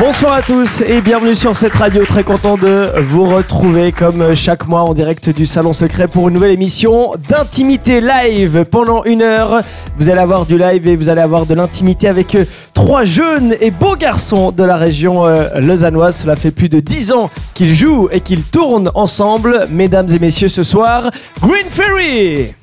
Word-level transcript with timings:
Bonsoir 0.00 0.34
à 0.34 0.42
tous 0.42 0.82
et 0.82 1.00
bienvenue 1.00 1.34
sur 1.34 1.56
cette 1.56 1.74
radio. 1.74 2.04
Très 2.04 2.22
content 2.22 2.56
de 2.56 2.92
vous 3.00 3.24
retrouver 3.26 3.90
comme 3.90 4.32
chaque 4.36 4.68
mois 4.68 4.82
en 4.82 4.94
direct 4.94 5.28
du 5.28 5.44
Salon 5.44 5.72
Secret 5.72 6.06
pour 6.06 6.28
une 6.28 6.34
nouvelle 6.34 6.52
émission 6.52 7.14
d'intimité 7.28 8.00
live. 8.00 8.64
Pendant 8.64 9.02
une 9.02 9.22
heure, 9.22 9.60
vous 9.96 10.08
allez 10.08 10.20
avoir 10.20 10.46
du 10.46 10.56
live 10.56 10.86
et 10.86 10.94
vous 10.94 11.08
allez 11.08 11.20
avoir 11.20 11.46
de 11.46 11.54
l'intimité 11.54 12.06
avec 12.06 12.36
euh, 12.36 12.44
trois 12.74 13.02
jeunes 13.02 13.56
et 13.60 13.72
beaux 13.72 13.96
garçons 13.96 14.52
de 14.52 14.62
la 14.62 14.76
région 14.76 15.26
euh, 15.26 15.48
lausannoise. 15.58 16.16
Cela 16.18 16.36
fait 16.36 16.52
plus 16.52 16.68
de 16.68 16.78
dix 16.78 17.10
ans 17.10 17.28
qu'ils 17.54 17.74
jouent 17.74 18.08
et 18.12 18.20
qu'ils 18.20 18.44
tournent 18.44 18.92
ensemble. 18.94 19.66
Mesdames 19.68 20.08
et 20.10 20.20
messieurs, 20.20 20.48
ce 20.48 20.62
soir, 20.62 21.10
Green 21.42 21.66
Ferry. 21.68 22.54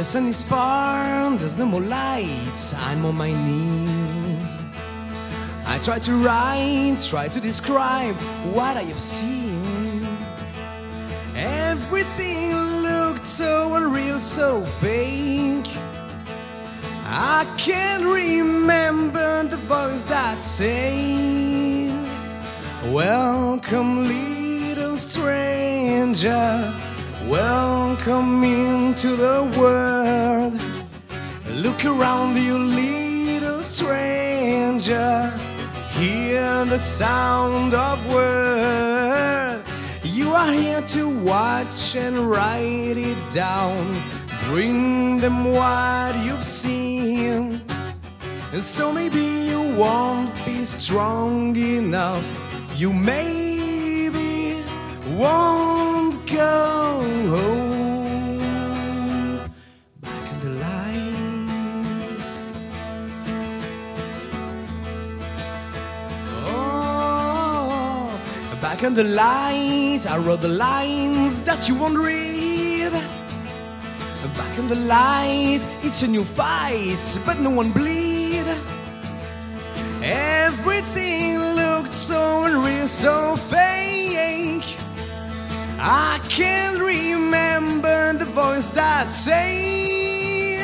The 0.00 0.04
sun 0.04 0.28
is 0.28 0.42
far, 0.42 1.36
there's 1.36 1.58
no 1.58 1.66
more 1.66 1.82
lights. 1.82 2.72
I'm 2.72 3.04
on 3.04 3.16
my 3.16 3.32
knees. 3.32 4.58
I 5.66 5.78
try 5.80 5.98
to 5.98 6.14
write, 6.24 6.96
try 7.02 7.28
to 7.28 7.38
describe 7.38 8.14
what 8.54 8.78
I 8.78 8.84
have 8.84 8.98
seen. 8.98 10.08
Everything 11.36 12.56
looked 12.56 13.26
so 13.26 13.74
unreal, 13.74 14.18
so 14.20 14.62
fake. 14.80 15.70
I 17.04 17.44
can't 17.58 18.06
remember 18.06 19.42
the 19.48 19.58
voice 19.68 20.04
that 20.04 20.42
said, 20.42 21.92
Welcome, 22.90 24.08
little 24.08 24.96
stranger. 24.96 26.72
Welcome 27.28 28.42
into 28.42 29.14
the 29.14 29.52
world. 29.58 30.58
Look 31.62 31.84
around 31.84 32.36
you, 32.36 32.56
little 32.58 33.62
stranger. 33.62 35.30
Hear 35.90 36.64
the 36.64 36.78
sound 36.78 37.74
of 37.74 38.12
word. 38.12 39.62
You 40.02 40.30
are 40.30 40.52
here 40.52 40.82
to 40.82 41.08
watch 41.22 41.94
and 41.94 42.30
write 42.30 42.96
it 42.96 43.18
down. 43.30 44.02
Bring 44.46 45.20
them 45.20 45.52
what 45.52 46.16
you've 46.24 46.44
seen. 46.44 47.60
And 48.52 48.62
so 48.62 48.92
maybe 48.92 49.20
you 49.20 49.60
won't 49.76 50.34
be 50.46 50.64
strong 50.64 51.54
enough. 51.54 52.24
You 52.74 52.92
maybe 52.92 54.56
won't 55.16 55.99
go 56.34 57.02
home. 57.28 58.70
Back 60.00 60.32
in 60.32 60.40
the 60.40 60.50
light. 60.64 62.32
Oh, 66.46 68.20
back 68.60 68.82
in 68.82 68.94
the 68.94 69.04
light. 69.04 70.06
I 70.08 70.18
wrote 70.18 70.40
the 70.42 70.48
lines 70.48 71.44
that 71.44 71.68
you 71.68 71.78
won't 71.78 71.98
read. 71.98 72.92
Back 74.36 74.58
in 74.58 74.68
the 74.68 74.80
light, 74.86 75.62
it's 75.82 76.02
a 76.02 76.08
new 76.08 76.24
fight, 76.24 77.20
but 77.26 77.40
no 77.40 77.50
one 77.50 77.70
bleed. 77.72 78.46
Everything 80.02 81.38
looked 81.38 81.92
so 81.92 82.44
unreal, 82.44 82.86
so 82.86 83.34
fake. 83.36 84.59
I 85.82 86.20
can't 86.28 86.78
remember 86.78 88.12
the 88.12 88.26
voice 88.26 88.68
that 88.68 89.10
said, 89.10 90.60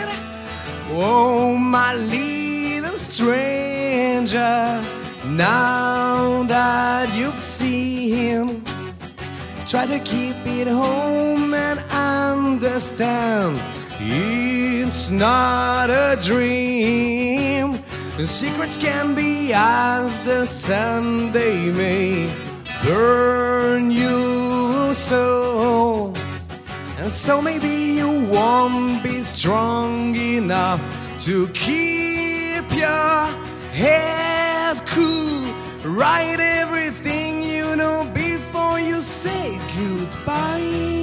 Oh, 0.91 1.57
my 1.59 1.95
little 1.95 2.99
stranger, 2.99 4.83
now 5.31 6.43
that 6.45 7.15
you've 7.17 7.41
seen. 7.41 7.97
Him 8.17 8.49
try 9.67 9.85
to 9.87 9.99
keep 10.05 10.37
it 10.47 10.69
home 10.69 11.53
and 11.55 11.79
understand 11.91 13.61
it's 14.01 15.11
not 15.11 15.91
a 15.91 16.17
dream. 16.25 17.75
Secrets 18.25 18.77
can 18.77 19.15
be 19.15 19.53
as 19.55 20.21
the 20.25 20.47
sun, 20.47 21.33
they 21.33 21.71
may 21.73 22.31
burn 22.85 23.91
you 23.91 24.56
so. 24.97 26.15
And 26.99 27.09
so 27.09 27.43
maybe 27.43 27.69
you 27.99 28.09
won't 28.31 29.03
be 29.03 29.21
strong 29.23 30.15
enough 30.17 30.81
to 31.23 31.47
keep 31.53 32.65
your 32.75 33.27
head 33.75 34.77
cool. 34.87 35.45
Write 35.93 36.41
everything 36.41 37.43
you 37.43 37.77
know 37.77 38.11
before 38.15 38.81
you 38.81 39.03
say 39.03 39.59
goodbye. 39.77 40.96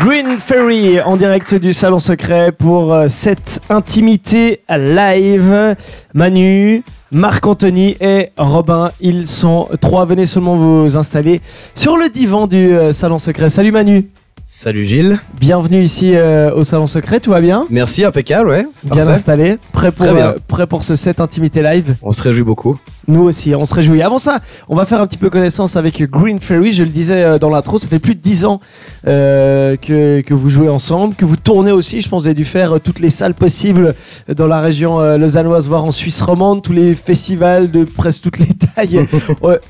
Green 0.00 0.38
Ferry 0.38 0.98
en 0.98 1.18
direct 1.18 1.54
du 1.54 1.74
Salon 1.74 1.98
Secret 1.98 2.52
pour 2.52 2.94
euh, 2.94 3.08
cette 3.08 3.60
intimité 3.68 4.62
live. 4.70 5.76
Manu, 6.14 6.82
Marc-Anthony 7.12 7.98
et 8.00 8.30
Robin, 8.38 8.92
ils 9.02 9.26
sont 9.26 9.68
trois. 9.78 10.06
Venez 10.06 10.24
seulement 10.24 10.56
vous 10.56 10.96
installer 10.96 11.42
sur 11.74 11.98
le 11.98 12.08
divan 12.08 12.46
du 12.46 12.72
euh, 12.72 12.94
Salon 12.94 13.18
Secret. 13.18 13.50
Salut 13.50 13.72
Manu, 13.72 14.08
Salut 14.42 14.84
Gilles. 14.84 15.18
bienvenue 15.38 15.82
ici 15.82 16.12
euh, 16.14 16.52
au 16.54 16.64
Salon 16.64 16.86
Secret, 16.86 17.20
tout 17.20 17.30
va 17.30 17.40
bien? 17.40 17.66
Merci, 17.70 18.04
impeccable, 18.04 18.48
ouais. 18.48 18.66
Bien 18.84 18.96
parfait. 19.04 19.10
installé, 19.12 19.58
prêt 19.72 19.92
pour, 19.92 20.06
euh, 20.06 20.32
prêt 20.48 20.66
pour 20.66 20.82
ce 20.82 20.96
set 20.96 21.20
intimité 21.20 21.62
live? 21.62 21.94
On 22.02 22.10
se 22.12 22.22
réjouit 22.22 22.42
beaucoup. 22.42 22.78
Nous 23.06 23.22
aussi, 23.22 23.54
on 23.54 23.64
se 23.66 23.74
réjouit. 23.74 24.02
Avant 24.02 24.18
ça, 24.18 24.40
on 24.68 24.76
va 24.76 24.86
faire 24.86 25.00
un 25.00 25.06
petit 25.06 25.18
peu 25.18 25.30
connaissance 25.30 25.76
avec 25.76 26.02
Green 26.10 26.40
Ferry. 26.40 26.72
Je 26.72 26.82
le 26.84 26.88
disais 26.90 27.22
euh, 27.22 27.38
dans 27.38 27.50
l'intro, 27.50 27.78
ça 27.78 27.86
fait 27.88 27.98
plus 27.98 28.14
de 28.14 28.20
10 28.20 28.44
ans 28.46 28.60
euh, 29.06 29.76
que, 29.76 30.20
que 30.22 30.34
vous 30.34 30.48
jouez 30.48 30.68
ensemble, 30.68 31.14
que 31.14 31.24
vous 31.24 31.36
tournez 31.36 31.72
aussi. 31.72 32.00
Je 32.00 32.08
pense 32.08 32.20
que 32.20 32.22
vous 32.24 32.28
avez 32.28 32.34
dû 32.34 32.44
faire 32.44 32.80
toutes 32.82 33.00
les 33.00 33.10
salles 33.10 33.34
possibles 33.34 33.94
dans 34.28 34.46
la 34.46 34.60
région 34.60 35.00
lausannoise, 35.16 35.68
voire 35.68 35.84
en 35.84 35.90
Suisse 35.90 36.22
romande, 36.22 36.62
tous 36.62 36.72
les 36.72 36.94
festivals 36.94 37.70
de 37.70 37.84
presque 37.84 38.22
toutes 38.22 38.38
les 38.38 38.46
tailles. 38.74 39.00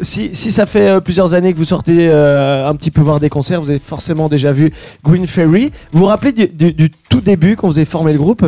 Si, 0.00 0.30
si 0.32 0.50
ça 0.50 0.66
fait 0.66 1.00
plusieurs 1.00 1.34
années 1.34 1.52
que 1.52 1.58
vous 1.58 1.64
sortez 1.64 2.10
un 2.10 2.74
petit 2.74 2.90
peu 2.90 3.00
voir 3.00 3.20
des 3.20 3.28
concerts, 3.28 3.60
vous 3.60 3.70
avez 3.70 3.78
forcément 3.78 4.28
déjà 4.28 4.52
vu 4.52 4.59
Green 5.04 5.26
Ferry. 5.26 5.72
Vous 5.92 6.00
vous 6.00 6.06
rappelez 6.06 6.32
du, 6.32 6.46
du- 6.48 6.72
du 6.72 6.90
tout 7.08 7.20
début 7.20 7.56
quand 7.56 7.68
vous 7.68 7.78
avez 7.78 7.84
formé 7.84 8.12
le 8.12 8.18
groupe? 8.18 8.44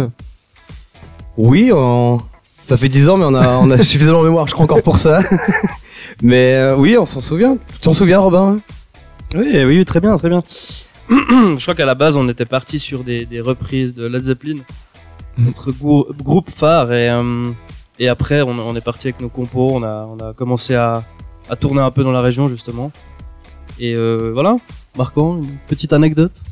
Oui, 1.36 1.70
on- 1.74 2.20
ça 2.62 2.76
fait 2.76 2.88
10 2.88 3.08
ans, 3.08 3.16
mais 3.16 3.24
on 3.24 3.34
a, 3.34 3.48
on 3.58 3.70
a 3.70 3.78
suffisamment 3.84 4.20
de 4.22 4.28
mémoire, 4.28 4.46
je 4.46 4.52
crois, 4.52 4.64
encore 4.64 4.82
pour 4.82 4.98
ça. 4.98 5.20
mais 6.22 6.54
euh, 6.54 6.76
oui, 6.76 6.96
on 6.98 7.06
s'en 7.06 7.20
souvient. 7.20 7.56
Tu 7.72 7.78
t'en 7.80 7.94
souviens, 7.94 8.18
Robin? 8.20 8.60
Oui, 9.34 9.64
oui, 9.64 9.84
très 9.84 10.00
bien, 10.00 10.16
très 10.18 10.28
bien. 10.28 10.42
Je 11.08 11.60
crois 11.62 11.74
qu'à 11.74 11.84
la 11.86 11.94
base, 11.94 12.16
on 12.16 12.28
était 12.28 12.44
parti 12.44 12.78
sur 12.78 13.02
des, 13.02 13.26
des 13.26 13.40
reprises 13.40 13.94
de 13.94 14.06
Led 14.06 14.22
Zeppelin, 14.24 14.58
notre 15.38 15.72
grou- 15.72 16.06
groupe 16.22 16.50
phare, 16.50 16.92
et, 16.92 17.08
euh, 17.10 17.46
et 17.98 18.08
après, 18.08 18.42
on, 18.42 18.50
on 18.58 18.76
est 18.76 18.80
parti 18.84 19.08
avec 19.08 19.20
nos 19.20 19.28
compos, 19.28 19.70
on 19.74 19.82
a, 19.82 20.06
on 20.08 20.18
a 20.18 20.32
commencé 20.34 20.74
à, 20.74 21.02
à 21.50 21.56
tourner 21.56 21.80
un 21.80 21.90
peu 21.90 22.04
dans 22.04 22.12
la 22.12 22.20
région, 22.20 22.46
justement. 22.48 22.92
Et 23.80 23.94
euh, 23.94 24.30
voilà, 24.32 24.56
Marquant, 24.96 25.38
une 25.38 25.56
petite 25.66 25.92
anecdote 25.92 26.42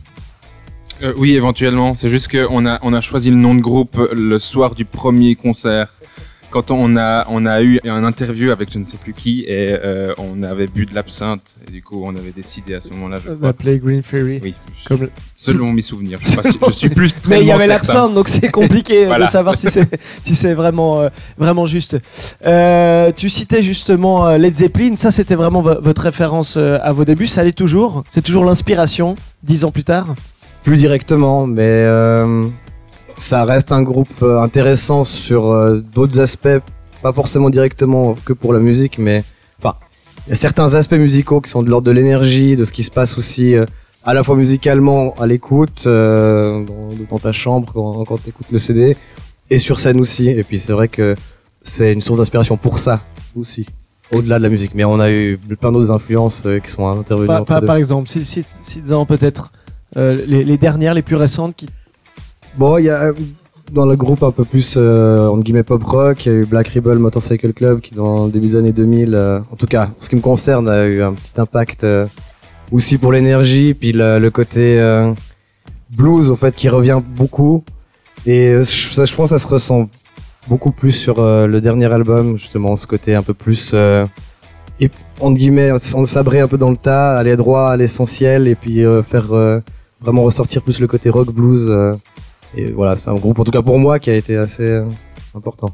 Euh, 1.02 1.12
oui, 1.16 1.32
éventuellement. 1.32 1.94
C'est 1.94 2.08
juste 2.08 2.28
qu'on 2.31 2.66
on 2.66 2.92
a 2.92 3.00
choisi 3.00 3.31
le 3.31 3.37
nom 3.37 3.54
de 3.54 3.60
groupe 3.60 3.98
le 4.12 4.38
soir 4.38 4.75
du 4.75 4.84
premier 4.84 5.34
concert 5.34 5.92
quand 6.50 6.70
on 6.70 6.97
a, 6.97 7.26
on 7.31 7.47
a 7.47 7.62
eu 7.62 7.81
un 7.85 8.05
interview 8.05 8.50
avec 8.50 8.73
je 8.73 8.79
ne 8.79 8.85
sais 8.85 8.97
plus 8.97 9.12
qui 9.12 9.44
et 9.47 9.70
euh, 9.73 10.12
on 10.19 10.43
avait 10.43 10.67
bu 10.67 10.85
de 10.87 10.94
l'absinthe 10.94 11.56
et 11.67 11.70
du 11.70 11.82
coup 11.82 12.02
on 12.05 12.14
avait 12.17 12.32
décidé 12.32 12.75
à 12.75 12.81
ce 12.81 12.88
moment-là, 12.91 13.19
je 13.25 13.31
crois. 13.31 13.49
D'appeler 13.49 13.79
Green 13.79 14.02
Fairy. 14.02 14.41
Oui, 14.43 14.55
Comme... 14.87 15.08
selon 15.35 15.73
mes 15.73 15.82
souvenirs. 15.82 16.19
Je, 16.23 16.29
suis 16.29 16.58
pas 16.58 16.69
je 16.69 16.73
suis 16.73 16.91
plus 16.91 17.14
très 17.14 17.29
Mais 17.37 17.41
il 17.43 17.47
y 17.47 17.52
avait 17.52 17.67
l'absinthe, 17.67 18.14
donc 18.14 18.29
c'est 18.29 18.50
compliqué 18.50 19.06
Voilà. 19.06 19.26
de 19.26 19.31
savoir 19.31 19.56
si 19.56 19.69
c'est 19.70 19.88
si 20.25 20.35
c'est 20.35 20.55
vraiment 20.55 21.00
euh, 21.02 21.08
vraiment 21.38 21.67
juste. 21.67 21.97
Euh, 22.47 23.12
tu 23.17 23.29
citais 23.29 23.62
justement 23.62 24.37
Led 24.37 24.55
Zeppelin, 24.55 24.96
ça 24.96 25.11
c'était 25.11 25.35
vraiment 25.37 25.62
vo- 25.62 25.81
votre 25.81 26.03
référence 26.03 26.56
à 26.56 26.93
vos 26.93 27.05
débuts, 27.05 27.26
ça 27.26 27.44
l'est 27.44 27.53
toujours? 27.56 28.05
C'est 28.08 28.23
toujours 28.23 28.44
l'inspiration 28.44 29.14
dix 29.43 29.64
ans 29.64 29.70
plus 29.70 29.85
tard? 29.85 30.14
Plus 30.64 30.76
directement, 30.76 31.46
mais 31.46 31.62
euh, 31.62 32.46
ça 33.16 33.44
reste 33.44 33.72
un 33.72 33.82
groupe 33.82 34.08
euh, 34.22 34.40
intéressant 34.40 35.04
sur 35.04 35.50
euh, 35.50 35.80
d'autres 35.80 36.20
aspects, 36.20 36.48
pas 37.02 37.12
forcément 37.12 37.50
directement 37.50 38.14
que 38.24 38.32
pour 38.32 38.52
la 38.52 38.58
musique, 38.60 38.98
mais 38.98 39.24
enfin, 39.58 39.76
il 40.26 40.30
y 40.30 40.32
a 40.32 40.36
certains 40.36 40.74
aspects 40.74 40.94
musicaux 40.94 41.40
qui 41.40 41.50
sont 41.50 41.62
de 41.62 41.70
l'ordre 41.70 41.86
de 41.86 41.90
l'énergie, 41.92 42.56
de 42.56 42.64
ce 42.64 42.72
qui 42.72 42.82
se 42.84 42.90
passe 42.90 43.16
aussi 43.18 43.54
euh, 43.54 43.64
à 44.04 44.14
la 44.14 44.22
fois 44.24 44.36
musicalement 44.36 45.14
à 45.20 45.26
l'écoute, 45.26 45.84
euh, 45.86 46.64
dans, 46.64 46.90
dans 47.10 47.18
ta 47.18 47.32
chambre 47.32 47.70
quand, 47.72 48.04
quand 48.04 48.16
tu 48.22 48.30
écoutes 48.30 48.50
le 48.50 48.58
CD, 48.58 48.96
et 49.50 49.58
sur 49.58 49.80
scène 49.80 50.00
aussi. 50.00 50.28
Et 50.28 50.42
puis 50.44 50.58
c'est 50.58 50.72
vrai 50.72 50.88
que 50.88 51.14
c'est 51.62 51.92
une 51.92 52.00
source 52.00 52.18
d'inspiration 52.18 52.56
pour 52.56 52.78
ça 52.78 53.00
aussi, 53.36 53.66
au-delà 54.14 54.38
de 54.38 54.42
la 54.42 54.48
musique. 54.48 54.74
Mais 54.74 54.84
on 54.84 54.98
a 55.00 55.10
eu 55.10 55.38
plein 55.60 55.70
d'autres 55.72 55.90
influences 55.90 56.44
qui 56.64 56.70
sont 56.70 56.86
intervenues 56.88 57.26
Par, 57.26 57.44
par- 57.44 57.62
par 57.64 57.76
exemple, 57.76 58.08
si, 58.08 58.24
si, 58.24 58.44
si 58.62 58.80
peut-être 59.06 59.52
euh, 59.96 60.16
les, 60.26 60.44
les 60.44 60.56
dernières, 60.56 60.94
les 60.94 61.02
plus 61.02 61.16
récentes 61.16 61.54
qui 61.56 61.68
Bon, 62.56 62.79
il 62.79 62.87
y 62.87 62.91
a 62.91 63.12
dans 63.73 63.87
le 63.87 63.97
groupe 63.97 64.23
un 64.23 64.32
peu 64.32 64.44
plus 64.44 64.75
euh, 64.76 65.29
entre 65.29 65.43
guillemets 65.43 65.62
pop 65.62 65.82
rock, 65.85 66.26
il 66.26 66.32
y 66.32 66.35
a 66.35 66.38
eu 66.38 66.44
Black 66.44 66.69
Rebel 66.69 66.99
Motorcycle 66.99 67.52
Club 67.52 67.81
qui 67.81 67.94
dans 67.94 68.26
le 68.26 68.32
début 68.32 68.49
des 68.49 68.56
années 68.56 68.73
2000, 68.73 69.14
euh, 69.14 69.38
en 69.50 69.56
tout 69.56 69.67
cas, 69.67 69.87
en 69.87 70.00
ce 70.00 70.08
qui 70.08 70.17
me 70.17 70.20
concerne, 70.20 70.69
a 70.69 70.87
eu 70.87 71.02
un 71.02 71.12
petit 71.12 71.41
impact 71.41 71.85
euh, 71.85 72.06
aussi 72.73 72.99
pour 72.99 73.12
l'énergie, 73.12 73.75
puis 73.75 73.93
le, 73.93 74.19
le 74.19 74.31
côté 74.31 74.79
euh, 74.81 75.12
blues 75.91 76.31
en 76.31 76.37
fait 76.37 76.55
qui 76.55 76.69
revient 76.69 77.00
beaucoup. 77.17 77.64
Et 78.26 78.49
euh, 78.49 78.64
ça, 78.64 79.05
je 79.05 79.14
pense, 79.14 79.31
ça 79.31 79.38
se 79.38 79.46
ressent 79.46 79.88
beaucoup 80.49 80.73
plus 80.73 80.93
sur 80.93 81.20
euh, 81.20 81.46
le 81.46 81.61
dernier 81.61 81.91
album, 81.93 82.37
justement, 82.37 82.76
ce 82.76 82.87
côté 82.87 83.14
un 83.14 83.23
peu 83.23 83.35
plus 83.35 83.75
et 84.82 84.88
entre 85.20 85.37
guillemets, 85.37 85.73
on 85.94 86.06
sabrer 86.06 86.41
un 86.41 86.49
peu 86.49 86.56
dans 86.56 86.70
le 86.70 86.76
tas, 86.76 87.19
aller 87.19 87.37
droit 87.37 87.69
à 87.69 87.76
l'essentiel 87.76 88.49
et 88.49 88.55
puis 88.55 88.82
faire 89.05 89.26
vraiment 90.00 90.23
ressortir 90.23 90.62
plus 90.62 90.81
le 90.81 90.87
côté 90.87 91.11
rock 91.11 91.31
blues. 91.35 91.70
Et 92.56 92.70
voilà, 92.70 92.97
c'est 92.97 93.11
un 93.11 93.14
groupe, 93.14 93.38
en 93.38 93.44
tout 93.44 93.52
cas 93.52 93.62
pour 93.62 93.79
moi, 93.79 93.99
qui 93.99 94.11
a 94.11 94.14
été 94.14 94.37
assez 94.37 94.62
euh, 94.64 94.85
important. 95.35 95.70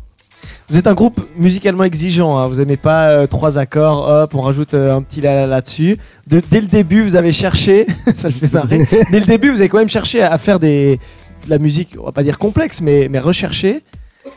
Vous 0.69 0.79
êtes 0.79 0.87
un 0.87 0.95
groupe 0.95 1.21
musicalement 1.37 1.85
exigeant, 1.85 2.39
hein. 2.39 2.47
vous 2.47 2.61
aimez 2.61 2.77
pas 2.77 3.09
euh, 3.09 3.27
trois 3.27 3.59
accords, 3.59 4.07
hop, 4.09 4.35
on 4.35 4.41
rajoute 4.43 4.75
euh, 4.75 4.95
un 4.95 5.03
petit 5.03 5.21
la 5.21 5.47
là-dessus. 5.47 5.99
De- 6.27 6.43
dès 6.51 6.61
le 6.61 6.67
début, 6.67 7.03
vous 7.03 7.17
avez 7.17 7.33
cherché, 7.33 7.87
ça 8.17 8.29
le 8.29 8.35
fait 8.35 8.53
marrer, 8.53 8.87
dès 9.11 9.21
le 9.21 9.27
début, 9.27 9.51
vous 9.51 9.61
avez 9.61 9.69
quand 9.69 9.79
même 9.79 9.89
cherché 9.89 10.23
à, 10.23 10.33
à 10.33 10.39
faire 10.39 10.61
des, 10.61 10.99
de 11.47 11.51
la 11.51 11.59
musique, 11.59 11.97
on 12.01 12.05
va 12.05 12.13
pas 12.13 12.23
dire 12.23 12.39
complexe, 12.39 12.81
mais, 12.81 13.09
mais 13.11 13.19
recherchée, 13.19 13.83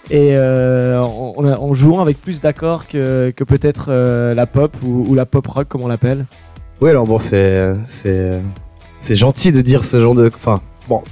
et 0.10 0.32
euh, 0.34 1.00
en, 1.02 1.74
jouant 1.74 2.00
avec 2.02 2.22
plus 2.22 2.42
d'accords 2.42 2.88
que, 2.88 3.32
que 3.36 3.44
peut-être 3.44 3.92
la 3.92 4.46
pop 4.46 4.76
ou, 4.84 5.06
ou 5.08 5.16
la 5.16 5.26
pop 5.26 5.46
rock, 5.46 5.68
comme 5.68 5.82
on 5.84 5.88
l'appelle. 5.88 6.26
Oui, 6.82 6.90
alors 6.90 7.06
bon, 7.06 7.20
c'est 7.20 7.76
gentil 9.10 9.52
de 9.52 9.62
dire 9.62 9.84
ce 9.84 10.00
genre 10.00 10.16
de, 10.16 10.32
enfin, 10.34 10.62
bon, 10.88 11.04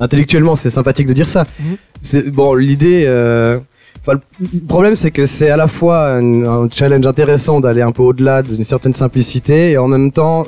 intellectuellement, 0.00 0.56
c'est 0.56 0.70
sympathique 0.70 1.06
de 1.06 1.12
dire 1.12 1.28
ça. 1.28 1.46
Mhm. 1.60 1.76
C'est 2.02 2.30
bon, 2.30 2.54
l'idée. 2.54 3.04
euh, 3.06 3.58
le 4.06 4.66
problème, 4.66 4.96
c'est 4.96 5.10
que 5.10 5.26
c'est 5.26 5.50
à 5.50 5.56
la 5.56 5.66
fois 5.66 6.08
un, 6.14 6.44
un 6.44 6.68
challenge 6.70 7.06
intéressant 7.06 7.60
d'aller 7.60 7.82
un 7.82 7.92
peu 7.92 8.02
au-delà 8.02 8.42
d'une 8.42 8.64
certaine 8.64 8.94
simplicité, 8.94 9.72
et 9.72 9.78
en 9.78 9.88
même 9.88 10.12
temps, 10.12 10.46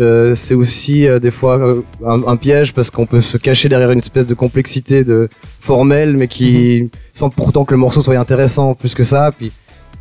euh, 0.00 0.34
c'est 0.34 0.54
aussi 0.54 1.06
euh, 1.06 1.18
des 1.18 1.30
fois 1.30 1.58
euh, 1.58 1.82
un, 2.04 2.22
un 2.26 2.36
piège 2.36 2.74
parce 2.74 2.90
qu'on 2.90 3.06
peut 3.06 3.20
se 3.20 3.38
cacher 3.38 3.68
derrière 3.68 3.90
une 3.90 3.98
espèce 4.00 4.26
de 4.26 4.34
complexité 4.34 5.04
de 5.04 5.28
formelle, 5.60 6.16
mais 6.16 6.28
qui 6.28 6.90
sans 7.14 7.30
pourtant 7.30 7.64
que 7.64 7.72
le 7.72 7.78
morceau 7.78 8.02
soit 8.02 8.16
intéressant 8.18 8.74
plus 8.74 8.94
que 8.94 9.04
ça. 9.04 9.32
Puis 9.36 9.52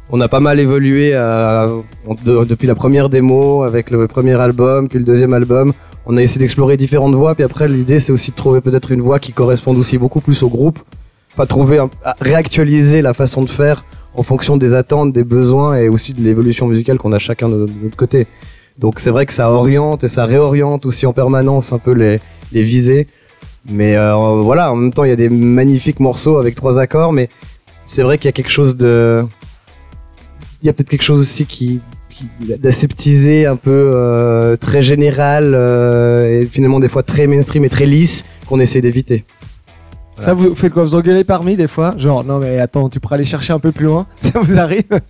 on 0.09 0.21
a 0.21 0.27
pas 0.27 0.39
mal 0.39 0.59
évolué 0.59 1.11
de- 1.11 2.43
depuis 2.45 2.67
la 2.67 2.75
première 2.75 3.09
démo 3.09 3.63
avec 3.63 3.89
le 3.89 4.07
premier 4.07 4.39
album, 4.39 4.87
puis 4.87 4.99
le 4.99 5.05
deuxième 5.05 5.33
album. 5.33 5.73
On 6.05 6.17
a 6.17 6.21
essayé 6.21 6.39
d'explorer 6.39 6.77
différentes 6.77 7.15
voies, 7.15 7.33
puis 7.33 7.43
après 7.43 7.67
l'idée 7.67 7.99
c'est 7.99 8.11
aussi 8.11 8.31
de 8.31 8.35
trouver 8.35 8.61
peut-être 8.61 8.91
une 8.91 9.01
voie 9.01 9.19
qui 9.19 9.33
corresponde 9.33 9.77
aussi 9.77 9.97
beaucoup 9.97 10.21
plus 10.21 10.43
au 10.43 10.49
groupe. 10.49 10.79
Enfin 11.33 11.47
trouver, 11.47 11.83
réactualiser 12.21 13.01
la 13.01 13.13
façon 13.13 13.41
de 13.41 13.49
faire 13.49 13.83
en 14.13 14.23
fonction 14.23 14.55
des 14.55 14.73
attentes, 14.73 15.11
des 15.11 15.23
besoins 15.23 15.77
et 15.77 15.89
aussi 15.89 16.13
de 16.13 16.21
l'évolution 16.21 16.67
musicale 16.67 16.97
qu'on 16.97 17.11
a 17.11 17.19
chacun 17.19 17.49
de, 17.49 17.67
notre 17.81 17.97
côté. 17.97 18.27
Donc 18.77 18.99
c'est 18.99 19.09
vrai 19.09 19.25
que 19.25 19.33
ça 19.33 19.49
oriente 19.51 20.03
et 20.03 20.07
ça 20.07 20.25
réoriente 20.25 20.85
aussi 20.85 21.05
en 21.05 21.13
permanence 21.13 21.73
un 21.73 21.79
peu 21.79 21.91
les, 21.91 22.19
les 22.51 22.63
visées. 22.63 23.07
Mais 23.67 23.97
euh, 23.97 24.15
voilà, 24.41 24.71
en 24.71 24.75
même 24.75 24.93
temps 24.93 25.03
il 25.03 25.09
y 25.09 25.13
a 25.13 25.17
des 25.17 25.29
magnifiques 25.29 25.99
morceaux 25.99 26.37
avec 26.37 26.53
trois 26.55 26.77
accords, 26.77 27.13
mais 27.13 27.29
c'est 27.83 28.03
vrai 28.03 28.17
qu'il 28.17 28.25
y 28.25 28.29
a 28.29 28.33
quelque 28.33 28.51
chose 28.51 28.77
de 28.77 29.25
y 30.65 30.69
a 30.69 30.73
peut-être 30.73 30.89
quelque 30.89 31.03
chose 31.03 31.19
aussi 31.19 31.45
qui, 31.45 31.81
qui 32.09 32.25
d'aseptisé 32.57 33.45
un 33.45 33.55
peu 33.55 33.71
euh, 33.71 34.55
très 34.55 34.81
général 34.81 35.53
euh, 35.53 36.41
et 36.41 36.45
finalement 36.45 36.79
des 36.79 36.89
fois 36.89 37.03
très 37.03 37.27
mainstream 37.27 37.65
et 37.65 37.69
très 37.69 37.85
lisse 37.85 38.23
qu'on 38.47 38.59
essaie 38.59 38.81
d'éviter. 38.81 39.25
Ça, 40.17 40.33
vous 40.33 40.55
faites 40.55 40.71
quoi 40.71 40.83
Vous 40.83 40.95
engueulez 40.95 41.25
parmi 41.25 41.57
des 41.57 41.67
fois? 41.67 41.93
Genre, 41.97 42.23
non 42.23 42.39
mais 42.39 42.59
attends, 42.59 42.87
tu 42.87 43.01
pourrais 43.01 43.15
aller 43.15 43.25
chercher 43.25 43.51
un 43.51 43.59
peu 43.59 43.73
plus 43.73 43.85
loin? 43.85 44.07
Ça 44.21 44.39
vous 44.39 44.57
arrive? 44.57 45.01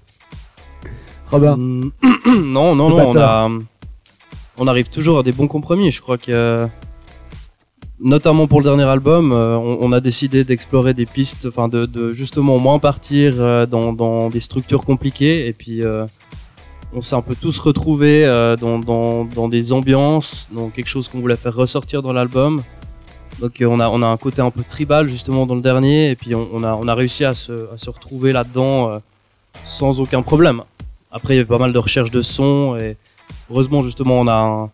Robin 1.28 1.56
Mm, 1.58 1.92
non, 2.25 2.75
non, 2.75 2.90
non, 2.90 3.10
on, 3.10 3.18
a, 3.18 3.50
on 4.58 4.68
arrive 4.68 4.90
toujours 4.90 5.19
à 5.19 5.24
des 5.24 5.31
bons 5.31 5.48
compromis. 5.48 5.92
Je 5.92 6.01
crois 6.01 6.18
que, 6.18 6.68
notamment 8.00 8.48
pour 8.48 8.60
le 8.60 8.66
dernier 8.66 8.84
album, 8.84 9.32
euh, 9.32 9.56
on, 9.58 9.92
a 9.92 10.00
décidé 10.00 10.44
d'explorer 10.44 10.94
des 10.94 11.06
pistes, 11.06 11.48
enfin 11.48 11.68
de, 11.68 12.14
justement 12.14 12.58
moins 12.60 12.80
partir 12.80 13.36
euh, 13.38 13.66
dans, 13.66 14.30
des 14.30 14.40
structures 14.40 14.84
compliquées 14.84 15.48
et 15.48 15.54
puis 15.54 15.84
euh, 15.84 16.06
on 16.94 17.02
s'est 17.02 17.16
un 17.16 17.22
peu 17.22 17.36
tous 17.36 17.58
retrouvés 17.60 18.26
dans, 18.60 19.48
des 19.50 19.74
ambiances, 19.74 20.50
dans 20.52 20.70
quelque 20.70 20.88
chose 20.88 21.10
qu'on 21.10 21.20
voulait 21.20 21.36
faire 21.36 21.56
ressortir 21.56 22.02
dans 22.02 22.14
l'album. 22.14 22.64
Donc 23.42 23.62
on 23.62 23.80
a, 23.82 24.08
un 24.08 24.18
côté 24.18 24.42
un 24.42 24.52
peu 24.52 24.64
tribal 24.64 25.10
justement 25.10 25.46
dans 25.46 25.56
le 25.56 25.62
dernier 25.62 26.12
et 26.12 26.16
puis 26.16 26.34
on, 26.36 26.64
a, 26.64 26.96
réussi 26.96 27.26
à 27.26 27.34
se, 27.34 27.74
à 27.74 27.78
se 27.78 27.90
retrouver 27.90 28.32
là-dedans 28.32 29.02
sans 29.66 30.00
aucun 30.00 30.22
problème. 30.22 30.64
Après, 31.12 31.34
il 31.34 31.38
y 31.38 31.40
avait 31.40 31.48
pas 31.48 31.58
mal 31.58 31.74
de 31.74 31.80
recherches 31.80 32.12
de 32.12 32.22
sons 32.22 32.78
et 32.78 32.96
heureusement, 33.50 33.82
justement, 33.82 34.20
on 34.20 34.28
a 34.28 34.36
un, 34.36 34.70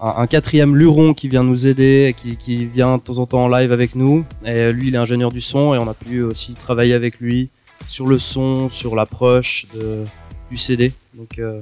un- 0.00 0.26
quatrième 0.26 0.76
luron 0.76 1.14
qui 1.14 1.28
vient 1.28 1.42
nous 1.42 1.66
aider, 1.66 2.14
qui, 2.16 2.66
vient 2.66 2.96
de 2.98 3.02
temps 3.02 3.18
en 3.18 3.26
temps 3.26 3.44
en 3.44 3.48
live 3.48 3.72
avec 3.72 3.94
nous. 3.94 4.24
Et 4.44 4.72
lui, 4.72 4.88
il 4.88 4.94
est 4.94 4.98
ingénieur 4.98 5.32
du 5.32 5.40
son 5.40 5.74
et 5.74 5.78
on 5.78 5.88
a 5.88 5.94
pu 5.94 6.22
aussi 6.22 6.54
travailler 6.54 6.94
avec 6.94 7.20
lui 7.20 7.48
sur 7.88 8.06
le 8.06 8.18
son, 8.18 8.68
sur 8.70 8.94
l'approche 8.96 9.66
du 10.50 10.56
CD. 10.56 10.92
Donc, 11.14 11.38
euh, 11.38 11.60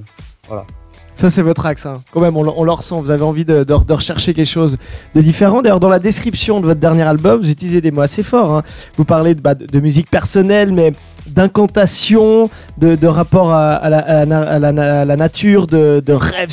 Ça, 1.17 1.31
c'est 1.31 1.43
votre 1.43 1.65
axe. 1.65 1.87
hein. 1.87 2.03
Quand 2.11 2.21
même, 2.21 2.37
on, 2.37 2.43
le- 2.43 2.71
ressent. 2.73 3.01
Vous 3.01 3.11
avez 3.13 3.23
envie 3.23 3.45
de, 3.45 3.65
rechercher 3.93 4.35
quelque 4.35 4.49
chose 4.49 4.79
de 5.15 5.21
différent. 5.21 5.63
D'ailleurs, 5.63 5.79
dans 5.79 5.89
la 5.89 6.01
description 6.01 6.61
de 6.61 6.67
votre 6.67 6.81
dernier 6.81 7.03
album, 7.03 7.41
vous 7.41 7.51
utilisez 7.51 7.81
des 7.81 7.93
mots 7.93 8.01
assez 8.03 8.25
forts. 8.25 8.51
hein. 8.53 8.63
Vous 8.97 9.05
parlez 9.05 9.37
de, 9.37 9.41
bah, 9.41 9.55
de- 9.55 9.81
musique 9.81 10.11
personnelle, 10.11 10.73
mais 10.73 10.93
d'incantation, 11.29 12.51
de, 12.79 13.07
rapport 13.07 13.53
à, 13.53 13.89
la, 13.89 13.99
à 13.99 15.05
la 15.05 15.17
nature, 15.17 15.67
de, 15.69 16.03
de 16.05 16.13
rêve 16.13 16.51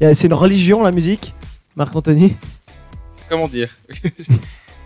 C'est 0.00 0.24
une 0.26 0.34
religion, 0.34 0.82
la 0.82 0.92
musique 0.92 1.34
Marc-Anthony 1.76 2.36
comment 3.28 3.48
dire 3.48 3.76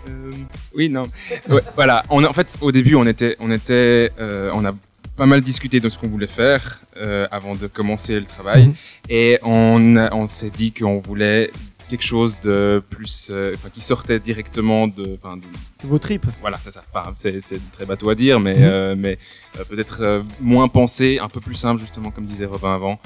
Euh, 0.09 0.33
Oui, 0.75 0.89
non. 0.89 1.05
Ouais, 1.49 1.61
voilà. 1.77 2.03
On, 2.11 2.25
en 2.25 2.33
fait, 2.33 2.57
au 2.61 2.73
début, 2.73 2.97
on 2.97 3.07
était, 3.07 3.37
on 3.39 3.53
était, 3.53 4.11
euh, 4.19 4.51
on 4.53 4.65
a 4.65 4.73
pas 5.15 5.27
mal 5.27 5.41
discuté 5.43 5.79
de 5.79 5.89
ce 5.89 5.97
qu'on 5.97 6.09
voulait 6.09 6.27
faire 6.27 6.81
euh, 6.97 7.29
avant 7.31 7.55
de 7.55 7.69
commencer 7.69 8.19
le 8.19 8.27
travail, 8.27 8.65
Mhm. 8.67 8.75
et 9.11 9.39
on, 9.45 9.97
a- 9.97 10.13
on 10.13 10.27
s'est 10.27 10.51
dit 10.51 10.73
qu'on 10.73 10.99
voulait 10.99 11.53
quelque 11.89 12.03
chose 12.03 12.37
de 12.43 12.83
plus, 12.91 13.29
euh, 13.31 13.53
enfin, 13.55 13.69
qui 13.73 13.81
sortait 13.81 14.19
directement 14.19 14.89
de, 14.89 15.17
enfin, 15.23 15.37
de- 15.37 15.87
Vos 15.87 16.01
tripes 16.01 16.27
voilà, 16.41 16.59
c'est 16.61 16.73
ça. 16.73 16.83
Enfin, 16.93 17.13
c'est, 17.15 17.39
très 17.71 17.87
bateau 17.87 18.11
à 18.11 18.17
dire, 18.17 18.41
mais, 18.41 18.55
Mhm. 18.55 18.63
euh, 18.65 18.95
mais 18.99 19.19
euh, 19.61 19.65
peut-être 19.69 20.25
moins 20.41 20.67
pensé, 20.67 21.21
un 21.21 21.29
peu 21.29 21.41
plus 21.41 21.55
simple 21.55 21.81
justement, 21.81 22.11
comme 22.11 22.27
disait 22.27 22.47
Robin 22.47 22.75
avant. 22.75 22.99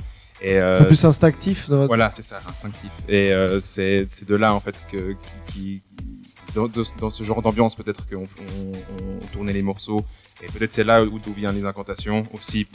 Et, 0.48 0.58
Un 0.58 0.78
peu 0.78 0.86
plus 0.88 1.04
instinctif 1.04 1.68
dans 1.68 1.76
votre- 1.78 1.86
voilà, 1.88 2.10
c'est 2.12 2.22
ça, 2.22 2.40
instinctif. 2.48 2.90
Et 3.08 3.32
euh, 3.32 3.58
c'est 3.60 4.06
de 4.26 4.34
là 4.36 4.54
en 4.54 4.60
fait 4.60 4.82
que 4.90 5.14
qui, 5.48 5.52
qui- 5.52 5.82
dans, 6.54 6.68
de- 6.68 6.84
dans 7.00 7.10
ce 7.10 7.22
genre 7.24 7.42
d'ambiance 7.42 7.74
peut-être 7.74 8.06
qu'on 8.08 8.22
on, 8.22 8.72
on 9.22 9.26
tournait 9.32 9.52
les 9.52 9.62
morceaux 9.62 10.04
et 10.42 10.46
peut-être 10.46 10.72
c'est 10.72 10.84
là 10.84 11.02
où 11.04 11.18
d'où 11.18 11.32
viennent 11.34 11.54
les 11.56 11.64
incantations 11.64 12.26
aussi. 12.32 12.66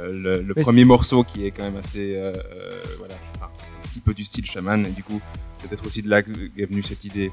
euh, 0.00 0.42
le 0.44 0.54
premier 0.54 0.84
morceau 0.84 1.22
qui 1.24 1.46
est 1.46 1.52
quand 1.52 1.62
même 1.62 1.76
assez 1.76 2.16
euh, 2.16 2.32
euh, 2.52 2.82
voilà, 2.98 3.14
enfin, 3.36 3.46
un 3.46 3.88
petit 3.88 4.00
peu 4.00 4.12
du 4.12 4.24
style 4.24 4.44
chaman 4.44 4.84
et 4.84 4.90
du 4.90 5.02
coup 5.04 5.20
peut-être 5.62 5.86
aussi 5.86 6.02
de 6.02 6.10
là 6.10 6.22
qu'est 6.22 6.66
venue 6.66 6.82
cette 6.82 7.04
idée. 7.04 7.30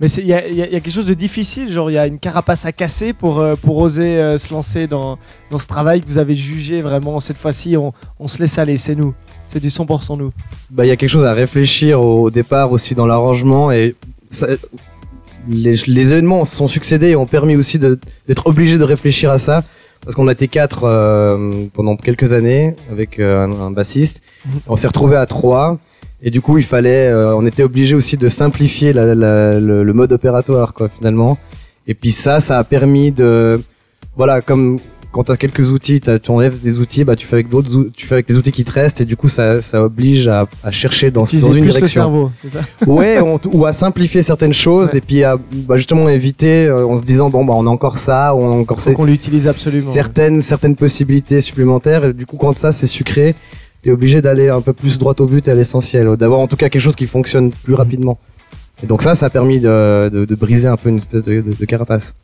Mais 0.00 0.08
il 0.12 0.26
y 0.26 0.32
a, 0.32 0.48
y 0.48 0.60
y 0.60 0.66
quelque 0.70 0.90
chose 0.90 1.04
de 1.06 1.12
difficile, 1.14 1.70
genre 1.70 1.90
il 1.90 1.94
y 1.94 1.98
a 1.98 2.06
une 2.06 2.18
carapace 2.18 2.64
à 2.64 2.72
casser 2.72 3.12
pour, 3.12 3.38
euh, 3.38 3.54
pour 3.54 3.76
oser 3.76 4.16
euh, 4.18 4.38
se 4.38 4.52
lancer 4.52 4.86
dans, 4.86 5.18
dans 5.50 5.58
ce 5.58 5.66
travail 5.66 6.00
que 6.00 6.06
vous 6.06 6.16
avez 6.18 6.34
jugé 6.34 6.80
vraiment 6.80 7.20
cette 7.20 7.36
fois-ci, 7.36 7.76
on, 7.76 7.92
on 8.18 8.26
se 8.26 8.38
laisse 8.38 8.58
aller, 8.58 8.78
c'est 8.78 8.94
nous. 8.94 9.14
C'est 9.44 9.60
du 9.60 9.68
100% 9.68 10.16
nous. 10.16 10.30
Bah, 10.70 10.86
il 10.86 10.88
y 10.88 10.90
a 10.92 10.96
quelque 10.96 11.10
chose 11.10 11.24
à 11.24 11.34
réfléchir 11.34 12.00
au 12.00 12.30
départ 12.30 12.72
aussi 12.72 12.94
dans 12.94 13.06
l'arrangement 13.06 13.70
et 13.72 13.94
ça- 14.30 14.46
les, 15.48 15.74
les 15.86 16.12
événements 16.12 16.44
se 16.44 16.54
sont 16.56 16.68
succédés 16.68 17.08
et 17.08 17.16
ont 17.16 17.26
permis 17.26 17.56
aussi 17.56 17.78
d'être 17.78 18.46
obligé 18.46 18.78
de 18.78 18.84
réfléchir 18.84 19.30
à 19.30 19.38
ça 19.38 19.64
parce 20.02 20.14
qu'on 20.14 20.28
a 20.28 20.32
été 20.32 20.48
quatre 20.48 20.84
euh, 20.84 21.66
pendant 21.74 21.96
quelques 21.96 22.32
années 22.32 22.74
avec 22.90 23.18
un, 23.18 23.50
un 23.50 23.70
bassiste. 23.70 24.22
On 24.66 24.76
s'est 24.76 24.86
retrouvé 24.86 25.16
à 25.16 25.26
trois 25.26 25.78
et 26.22 26.30
du 26.30 26.40
coup 26.40 26.58
il 26.58 26.64
fallait, 26.64 27.08
euh, 27.08 27.34
on 27.36 27.46
était 27.46 27.62
obligé 27.62 27.94
aussi 27.94 28.16
de 28.16 28.28
simplifier 28.28 28.92
la- 28.92 29.14
la- 29.14 29.58
le, 29.60 29.82
le 29.84 29.92
mode 29.92 30.12
opératoire 30.12 30.74
quoi 30.74 30.88
finalement. 30.88 31.38
Et 31.86 31.94
puis 31.94 32.12
ça, 32.12 32.40
ça 32.40 32.58
a 32.58 32.64
permis 32.64 33.10
de, 33.10 33.60
voilà 34.16 34.40
comme 34.40 34.78
quand 35.12 35.24
tu 35.24 35.32
as 35.32 35.36
quelques 35.36 35.70
outils, 35.70 36.00
t'as- 36.00 36.20
tu 36.20 36.30
enlèves 36.30 36.60
des 36.62 36.78
outils, 36.78 37.02
bah 37.02 37.16
tu 37.16 37.26
fais 37.26 37.34
avec 37.34 37.48
d'autres, 37.48 37.88
tu 37.96 38.06
fais 38.06 38.14
avec 38.14 38.28
les 38.28 38.36
outils 38.36 38.52
qui 38.52 38.62
te 38.64 38.70
restent 38.70 39.00
et 39.00 39.04
du 39.04 39.16
coup 39.16 39.28
ça, 39.28 39.60
ça 39.60 39.82
oblige 39.82 40.28
à, 40.28 40.46
à 40.62 40.70
chercher 40.70 41.10
dans, 41.10 41.22
dans 41.24 41.26
une 41.26 41.40
plus 41.50 41.66
le 41.66 41.72
direction. 41.72 42.02
cerveau, 42.02 42.30
c'est 42.40 42.50
ça 42.52 42.60
Ouais, 42.86 43.18
on- 43.20 43.40
ou 43.52 43.66
à 43.66 43.72
simplifier 43.72 44.22
certaines 44.22 44.52
choses 44.52 44.94
et 44.94 45.00
puis 45.00 45.24
à 45.24 45.36
bah, 45.66 45.76
justement 45.78 46.08
éviter 46.08 46.66
euh, 46.66 46.86
en 46.86 46.96
se 46.96 47.02
disant 47.04 47.28
bon 47.28 47.44
bah 47.44 47.54
on 47.56 47.66
a 47.66 47.70
encore 47.70 47.98
ça, 47.98 48.32
on 48.36 48.52
a 48.52 48.54
encore 48.54 48.78
ces- 48.78 48.92
qu'on 48.92 49.04
l'utilise 49.04 49.48
absolument. 49.48 49.90
certaines 49.90 50.42
certaines 50.42 50.76
possibilités 50.76 51.40
supplémentaires 51.40 52.04
et 52.04 52.12
du 52.12 52.24
coup 52.24 52.36
quand 52.36 52.54
ça 52.56 52.70
c'est 52.70 52.86
sucré, 52.86 53.34
t'es 53.82 53.90
obligé 53.90 54.20
d'aller 54.22 54.48
un 54.48 54.60
peu 54.60 54.72
plus 54.72 54.98
droit 54.98 55.14
au 55.18 55.26
but 55.26 55.46
et 55.48 55.50
à 55.50 55.54
l'essentiel, 55.54 56.16
d'avoir 56.16 56.40
en 56.40 56.46
tout 56.46 56.56
cas 56.56 56.68
quelque 56.68 56.82
chose 56.82 56.96
qui 56.96 57.06
fonctionne 57.06 57.50
plus 57.50 57.74
rapidement. 57.74 58.18
Et 58.82 58.86
donc 58.86 59.02
ça, 59.02 59.14
ça 59.14 59.26
a 59.26 59.30
permis 59.30 59.60
de, 59.60 60.08
de, 60.12 60.24
de 60.24 60.34
briser 60.34 60.68
un 60.68 60.76
peu 60.76 60.88
une 60.88 60.98
espèce 60.98 61.24
de, 61.24 61.64
carapace. 61.66 62.14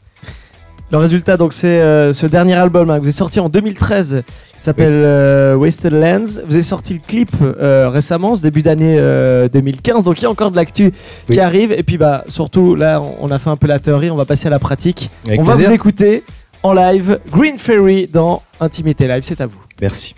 Le 0.93 0.99
résultat, 0.99 1.37
donc, 1.37 1.53
c'est 1.53 1.81
euh, 1.81 2.13
ce 2.13 2.27
dernier 2.27 2.55
album 2.55 2.91
hein, 2.91 2.95
que 2.99 3.01
vous 3.01 3.07
avez 3.07 3.13
sorti 3.13 3.41
en 3.41 3.49
2013, 3.49 4.23
qui 4.57 4.63
s'appelle 4.63 4.93
euh, 5.05 5.57
Wasted 5.57 5.93
Lands. 5.93 6.41
Vous 6.47 6.55
avez 6.55 6.63
sorti 6.63 6.93
le 6.95 7.01
clip 7.05 7.31
euh, 7.43 7.89
récemment, 7.89 8.37
ce 8.37 8.43
début 8.43 8.63
d'année 8.63 8.97
euh, 8.97 9.49
2015. 9.49 10.05
Donc, 10.05 10.21
il 10.21 10.23
y 10.23 10.27
a 10.27 10.31
encore 10.31 10.53
de 10.53 10.57
l'actu 10.57 10.93
qui 11.29 11.41
arrive. 11.41 11.73
Et 11.73 11.83
puis, 11.83 11.99
bah, 11.99 12.23
surtout, 12.29 12.77
là, 12.77 13.03
on- 13.21 13.33
a 13.33 13.39
fait 13.41 13.51
un 13.51 13.57
peu 13.57 13.67
la 13.67 13.81
théorie, 13.81 14.13
on 14.13 14.17
va 14.17 14.27
passer 14.27 14.47
à 14.47 14.51
la 14.51 14.61
pratique. 14.61 15.11
Avec 15.27 15.41
on 15.41 15.43
va 15.43 15.55
vous 15.57 15.73
écouter 15.73 16.23
en 16.63 16.73
live 16.73 17.19
Green 17.33 17.59
Fairy 17.59 18.07
dans 18.07 18.43
Intimité 18.61 19.09
Live. 19.09 19.23
C'est 19.25 19.41
à 19.41 19.47
vous. 19.47 19.59
Merci. 19.83 20.15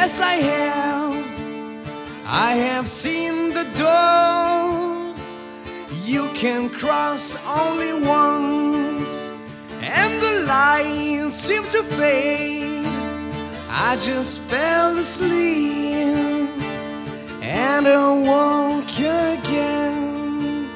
Yes, 0.00 0.18
I 0.18 0.36
have, 0.52 1.14
I 2.24 2.52
have 2.68 2.86
seen 2.88 3.34
the 3.58 3.66
door. 3.84 5.14
You 6.12 6.22
can 6.42 6.70
cross 6.70 7.24
only 7.60 7.92
once, 7.92 9.34
and 9.98 10.12
the 10.26 10.34
lights 10.54 11.34
seem 11.46 11.64
to 11.74 11.82
fade. 11.82 12.86
I 13.88 13.90
just 14.08 14.40
fell 14.50 14.96
asleep 14.96 16.48
and 17.42 17.86
I 17.86 18.06
woke 18.30 18.96
again. 19.34 20.70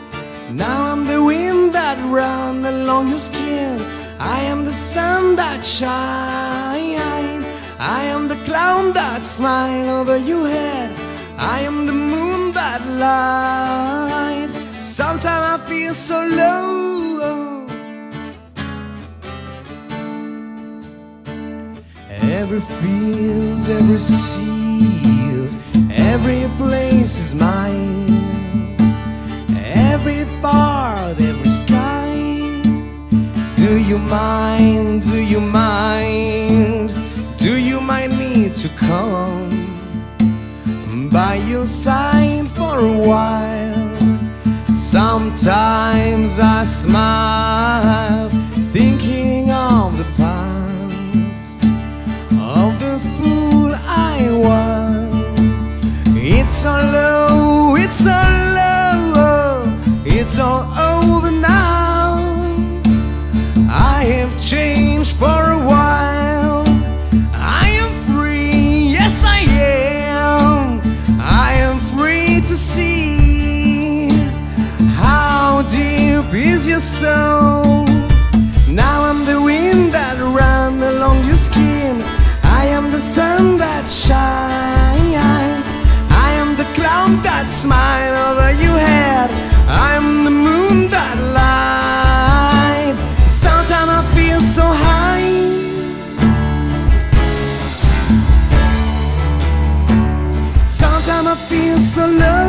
Now 0.54 0.92
I'm 0.92 1.02
the 1.06 1.22
wind 1.22 1.74
that 1.74 1.98
run 2.18 2.56
along 2.64 3.08
your 3.08 3.24
skin. 3.30 3.80
I 4.18 4.38
am 4.52 4.64
the 4.64 4.76
sun 4.94 5.36
that 5.36 5.64
shine. 5.64 7.23
I 7.86 8.04
am 8.04 8.28
the 8.28 8.36
clown 8.46 8.94
that 8.94 9.26
smile 9.26 10.00
over 10.00 10.16
your 10.16 10.48
head. 10.48 10.90
I 11.36 11.60
am 11.60 11.84
the 11.84 11.92
moon 11.92 12.52
that 12.52 12.80
light. 12.96 14.48
Sometimes 14.80 15.44
I 15.54 15.68
feel 15.68 15.92
so 15.92 16.18
low. 16.24 17.66
Every 22.08 22.62
field, 22.80 23.68
every 23.68 23.98
seas, 23.98 25.60
every 25.92 26.48
place 26.56 27.18
is 27.18 27.34
mine. 27.34 28.78
Every 29.92 30.24
part, 30.40 31.20
every 31.20 31.50
sky. 31.50 32.16
Do 33.54 33.78
you 33.78 33.98
mind? 33.98 35.02
Do 35.02 35.20
you 35.20 35.40
mind? 35.40 37.03
Do 37.44 37.60
you 37.60 37.78
mind 37.78 38.18
me 38.18 38.48
to 38.48 38.68
come 38.70 39.50
by 41.12 41.34
your 41.46 41.66
side 41.66 42.48
for 42.48 42.78
a 42.78 42.96
while? 43.10 43.98
Sometimes 44.72 46.38
I 46.40 46.64
smile, 46.64 48.30
thinking 48.72 49.50
of 49.50 49.98
the 49.98 50.06
past, 50.16 51.62
of 52.56 52.80
the 52.80 52.98
fool 53.18 53.74
I 53.86 54.30
was. 54.48 55.68
It's 56.16 56.64
all 56.64 56.82
low, 56.92 57.76
it's 57.76 58.06
all 58.06 58.54
low, 58.54 59.70
it's 60.06 60.38
all 60.38 60.64
over 60.78 61.30
now. 61.30 61.83
Soul. 77.04 77.84
Now 78.82 78.98
I'm 79.08 79.20
the 79.32 79.38
wind 79.50 79.84
that 79.96 80.16
run 80.40 80.74
along 80.92 81.18
your 81.30 81.40
skin. 81.48 81.94
I 82.60 82.62
am 82.76 82.84
the 82.96 83.02
sun 83.16 83.42
that 83.64 83.84
shine. 84.04 85.60
I 86.26 86.30
am 86.42 86.50
the 86.60 86.68
cloud 86.76 87.14
that 87.28 87.46
smile 87.62 88.14
over 88.28 88.48
your 88.64 88.78
head. 88.90 89.28
I 89.86 89.88
am 90.00 90.08
the 90.28 90.34
moon 90.46 90.76
that 90.96 91.16
light. 91.40 92.96
Sometimes 93.44 93.90
I 94.00 94.02
feel 94.16 94.40
so 94.56 94.64
high. 94.86 95.32
Sometimes 100.82 101.26
I 101.34 101.36
feel 101.50 101.78
so 101.94 102.04
low. 102.22 102.43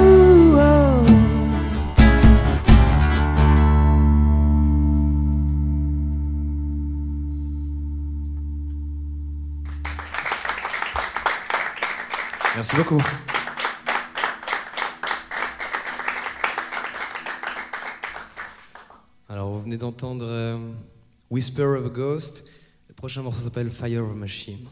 Merci 12.65 12.77
beaucoup. 12.77 13.03
Alors, 19.29 19.51
vous 19.51 19.61
venez 19.61 19.77
d'entendre 19.77 20.25
euh, 20.27 20.57
Whisper 21.29 21.61
of 21.61 21.85
a 21.85 21.89
Ghost. 21.89 22.49
Le 22.89 22.95
prochain 22.95 23.21
morceau 23.21 23.41
s'appelle 23.41 23.69
Fire 23.69 24.03
of 24.03 24.09
a 24.09 24.15
Machine. 24.15 24.67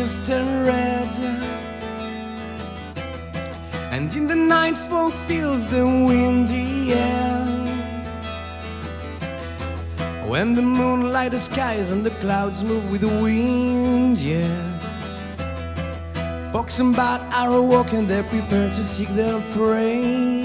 Leaves 0.00 0.26
red. 0.64 1.14
And 3.92 4.14
in 4.16 4.26
the 4.28 4.36
night, 4.36 4.76
fog 4.76 5.12
fills 5.12 5.68
the 5.68 5.84
windy 5.84 6.92
air. 6.92 7.44
When 10.26 10.54
the 10.54 10.62
moonlight, 10.62 11.32
the 11.32 11.38
skies 11.38 11.90
and 11.90 12.02
the 12.04 12.14
clouds 12.22 12.62
move 12.62 12.90
with 12.90 13.02
the 13.02 13.14
wind, 13.22 14.18
yeah. 14.18 14.78
Fox 16.52 16.78
and 16.80 16.96
bat 16.96 17.20
are 17.34 17.52
and 17.92 18.08
they're 18.08 18.22
prepared 18.24 18.72
to 18.72 18.82
seek 18.82 19.08
their 19.08 19.40
prey. 19.52 20.39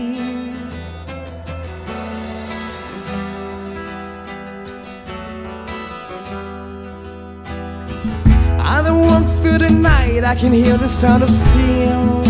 The 9.68 9.74
night, 9.74 10.24
I 10.24 10.36
can 10.36 10.54
hear 10.54 10.78
the 10.78 10.88
sound 10.88 11.24
of 11.24 11.32
steel. 11.32 12.24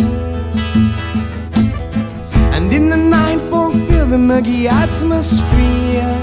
And 2.56 2.72
in 2.72 2.90
the 2.90 3.06
fog 3.50 3.74
fill 3.88 4.08
the 4.08 4.18
muggy 4.18 4.68
atmosphere. 4.68 6.16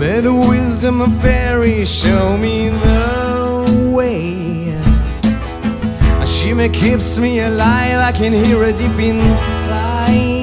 May 0.00 0.20
the 0.20 0.34
wisdom 0.50 1.00
of 1.00 1.12
fairies 1.22 1.90
show 2.02 2.36
me 2.36 2.68
the 2.68 3.92
way. 3.96 4.74
She 6.26 6.52
may 6.52 6.68
keeps 6.68 7.18
me 7.18 7.40
alive, 7.40 7.98
I 8.10 8.12
can 8.12 8.32
hear 8.32 8.58
her 8.64 8.72
deep 8.72 8.98
inside. 8.98 10.37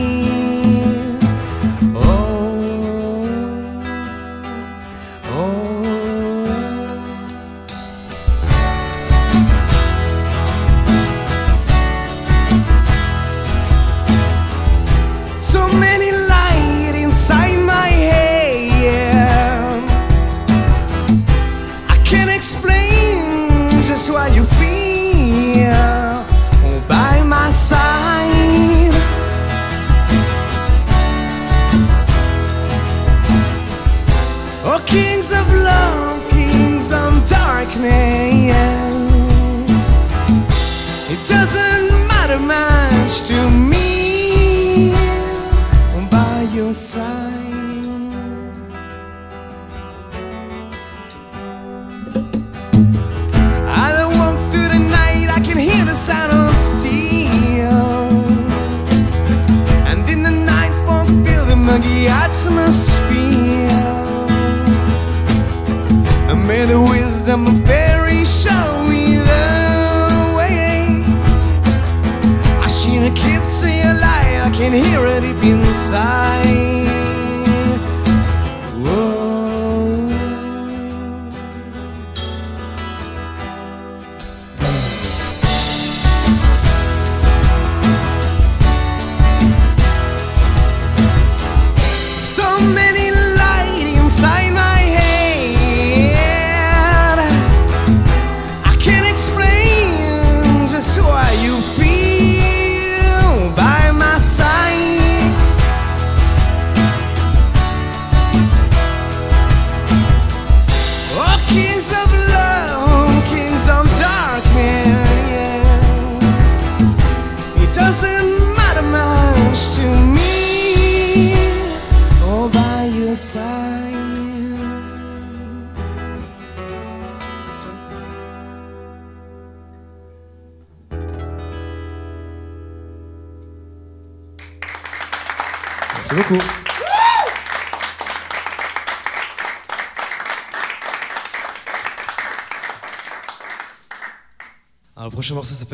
Why 101.06 101.32
you 101.44 101.62
feel? 101.62 101.95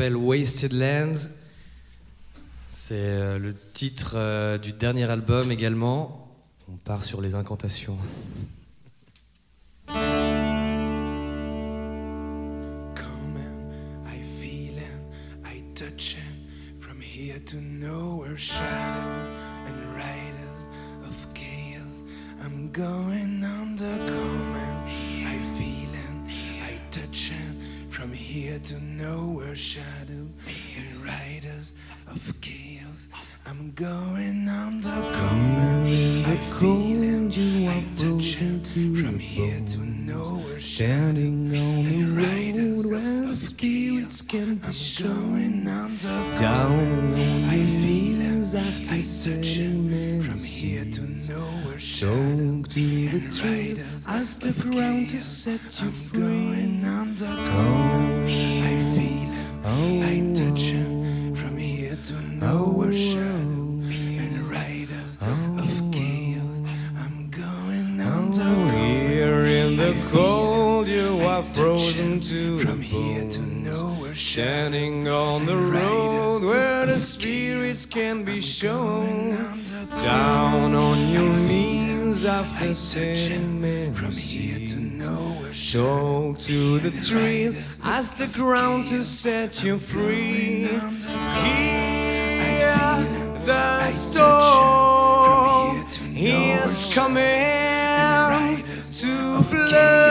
S'appelle 0.02 0.16
Wasted 0.16 0.72
Lands. 0.72 1.28
C'est 2.68 2.94
euh, 2.96 3.38
le 3.38 3.54
titre 3.72 4.14
euh, 4.16 4.58
du 4.58 4.72
dernier 4.72 5.08
album 5.08 5.52
également. 5.52 6.28
On 6.68 6.74
part 6.76 7.04
sur 7.04 7.20
les 7.20 7.36
incantations. 7.36 7.96
I 9.88 9.92
feel 14.40 14.74
him, 14.74 15.04
I 15.44 15.62
touch 15.76 16.16
him 16.16 16.48
from 16.80 17.00
here 17.00 17.38
to 17.44 17.58
nowhere. 17.58 18.36
Shadow 18.36 19.28
and 19.68 19.94
riders 19.94 20.66
of 21.06 21.14
chaos. 21.32 22.02
I'm 22.44 22.72
going 22.72 23.44
undercover. 23.44 24.68
I 25.24 25.38
feel 25.56 25.92
him, 25.92 26.26
I 26.60 26.80
touch 26.90 27.30
from 27.30 27.41
here 28.32 28.58
to 28.58 28.80
nowhere. 28.82 29.54
Shadow 29.54 30.24
and 30.78 30.96
riders 31.04 31.74
of 32.06 32.40
chaos. 32.40 33.08
I'm 33.46 33.72
going 33.72 34.48
undercover. 34.48 35.84
I 36.32 36.36
feel 36.58 37.02
him, 37.02 37.28
I 37.68 37.84
touch 37.94 38.36
from 38.36 39.18
here 39.18 39.60
to 39.60 39.80
nowhere. 39.80 40.60
Standing 40.60 41.54
on 41.66 41.84
the 41.84 42.04
road 42.20 42.86
where 42.90 43.26
the 43.26 43.36
spirits 43.36 44.22
can 44.22 44.54
be 44.54 44.72
shown 44.72 45.64
down 45.64 45.90
I 47.50 47.58
feel 47.82 48.01
after 48.54 48.84
touch 48.84 49.56
him 49.56 50.22
from 50.22 50.38
here 50.38 50.84
to 50.84 51.00
nowhere. 51.00 51.78
Show 51.78 52.06
to 52.06 53.08
the 53.08 53.20
truth. 53.20 54.04
I 54.06 54.22
step 54.22 54.58
around 54.66 55.08
to 55.10 55.20
set 55.20 55.80
you 55.80 55.90
free. 55.90 56.80
Oh, 56.84 57.06
I 58.62 58.74
feel 58.94 59.32
him. 59.32 60.02
I 60.02 60.34
touch 60.34 60.60
him 60.60 61.34
from 61.34 61.56
here 61.56 61.96
to 61.96 62.14
nowhere. 62.44 62.88
Oh, 62.88 62.92
Shadow 62.92 63.80
and 64.22 64.36
riders 64.50 65.18
oh, 65.22 65.58
of 65.58 65.92
chaos. 65.92 66.60
I'm 66.98 67.30
going 67.30 68.00
undercover. 68.00 68.76
Here 68.76 69.46
in 69.46 69.76
the 69.76 69.94
cold, 70.10 70.88
you 70.88 71.20
are 71.22 71.42
frozen 71.44 72.20
to 72.20 72.58
From 72.58 72.80
here 72.82 73.28
to 73.30 73.40
nowhere. 73.40 74.14
Standing 74.14 75.08
on 75.08 75.46
the 75.46 75.56
road 75.56 75.72
where 75.72 75.80
the 75.82 75.91
spirits 75.91 75.91
can 77.92 78.24
be 78.24 78.40
shown. 78.40 79.36
Down 80.00 80.74
on 80.74 81.10
your 81.10 81.28
knees 81.28 82.24
after 82.24 82.72
saying 82.72 83.92
From 83.92 84.12
here 84.12 84.66
to 84.66 84.76
mercy. 84.76 84.96
nowhere. 84.96 85.52
Talk 85.72 86.38
to 86.40 86.78
the 86.78 86.90
tree, 87.08 87.54
ask 87.84 88.16
the 88.16 88.28
ground 88.28 88.86
to 88.86 89.04
set 89.04 89.62
you 89.62 89.78
free. 89.78 90.68
Hear 91.44 92.76
the 93.44 93.90
storm, 93.90 95.86
he 96.14 96.52
is 96.52 96.94
coming 96.94 98.64
to 99.00 99.42
flood 99.50 100.01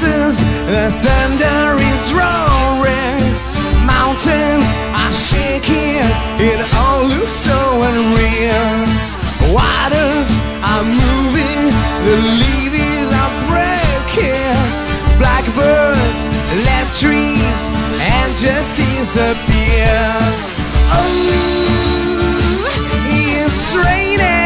the 0.00 0.94
thunder 1.02 1.74
is 1.82 2.12
roaring. 2.12 3.18
Mountains 3.84 4.70
are 4.94 5.12
shaking, 5.12 5.98
it 6.38 6.60
all 6.74 7.02
looks 7.02 7.32
so 7.32 7.82
unreal. 7.82 8.86
Waters 9.52 10.30
are 10.62 10.84
moving, 10.84 11.72
the 12.06 12.16
leaves 12.38 13.10
are 13.10 13.34
breaking. 13.50 14.54
Blackbirds 15.18 16.30
left 16.66 16.94
trees 17.00 17.68
and 17.98 18.36
just 18.36 18.76
disappear. 18.76 19.98
Oh, 20.94 21.08
it's 23.08 23.74
raining 23.74 24.37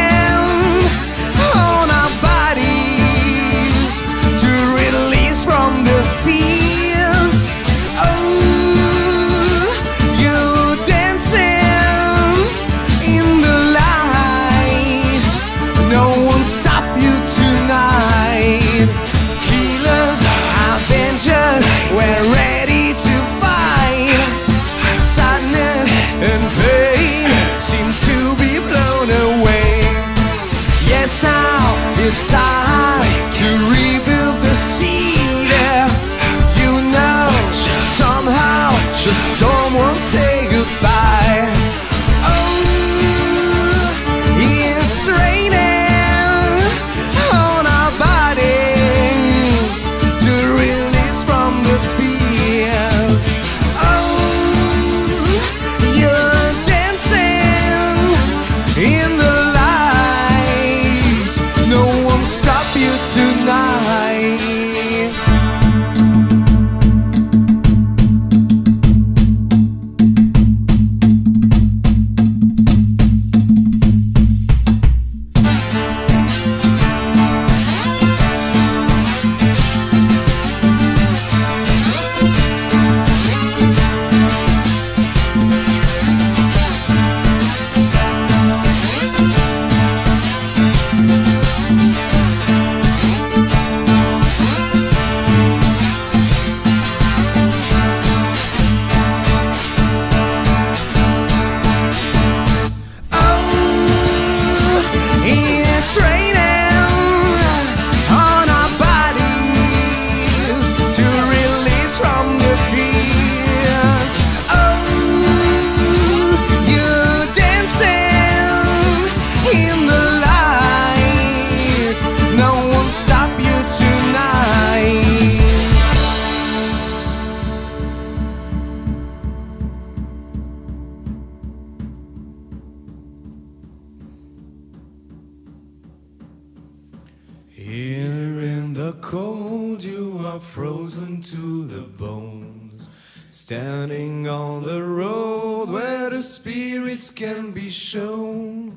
cold, 139.13 139.83
you 139.83 140.19
are 140.25 140.39
frozen 140.39 141.21
to 141.21 141.65
the 141.65 141.81
bones. 141.81 142.89
Standing 143.29 144.27
on 144.27 144.63
the 144.63 144.81
road 144.81 145.69
where 145.69 146.09
the 146.09 146.23
spirits 146.23 147.11
can 147.11 147.51
be 147.51 147.69
shown. 147.69 148.75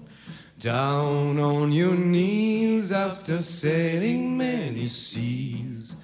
Down 0.59 1.41
on 1.41 1.73
your 1.73 1.95
knees 1.95 2.93
after 2.93 3.41
sailing 3.41 4.37
many 4.37 4.89
seas. 4.89 6.03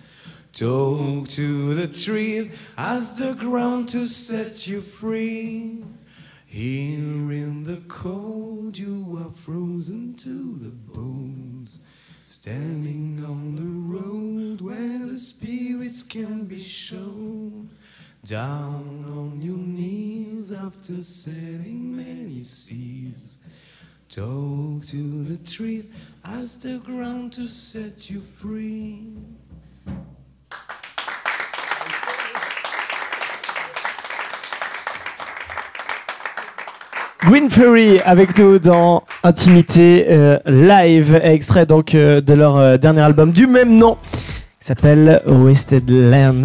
Talk 0.54 1.28
to 1.28 1.74
the 1.74 1.88
tree, 1.88 2.50
ask 2.78 3.16
the 3.16 3.34
ground 3.34 3.90
to 3.90 4.06
set 4.06 4.66
you 4.66 4.80
free. 4.80 5.84
Here 6.46 7.32
in 7.42 7.64
the 7.64 7.82
cold, 7.86 8.78
you 8.78 9.18
are 9.22 9.34
frozen 9.34 10.14
to 10.14 10.56
the 10.56 10.70
bones. 10.70 11.80
Standing 12.42 13.24
on 13.24 13.54
the 13.54 13.96
road 13.96 14.60
where 14.60 15.06
the 15.06 15.16
spirits 15.16 16.02
can 16.02 16.44
be 16.46 16.60
shown. 16.60 17.70
Down 18.26 19.04
on 19.06 19.40
your 19.40 19.56
knees 19.56 20.50
after 20.50 21.04
sailing 21.04 21.96
many 21.96 22.42
seas. 22.42 23.38
Talk 24.08 24.84
to 24.86 25.22
the 25.22 25.36
tree, 25.48 25.84
ask 26.24 26.62
the 26.62 26.78
ground 26.78 27.32
to 27.34 27.46
set 27.46 28.10
you 28.10 28.20
free. 28.20 29.12
Green 37.24 37.48
Fury 37.50 38.00
avec 38.00 38.36
nous 38.38 38.58
dans 38.58 39.04
Intimité 39.22 40.06
euh, 40.10 40.38
Live, 40.46 41.18
extrait 41.22 41.66
donc 41.66 41.94
euh, 41.94 42.20
de 42.20 42.34
leur 42.34 42.56
euh, 42.58 42.76
dernier 42.78 43.00
album 43.02 43.30
du 43.30 43.46
même 43.46 43.76
nom, 43.76 43.96
qui 44.60 44.66
s'appelle 44.66 45.22
Wasted 45.26 45.88
Lands. 45.88 46.44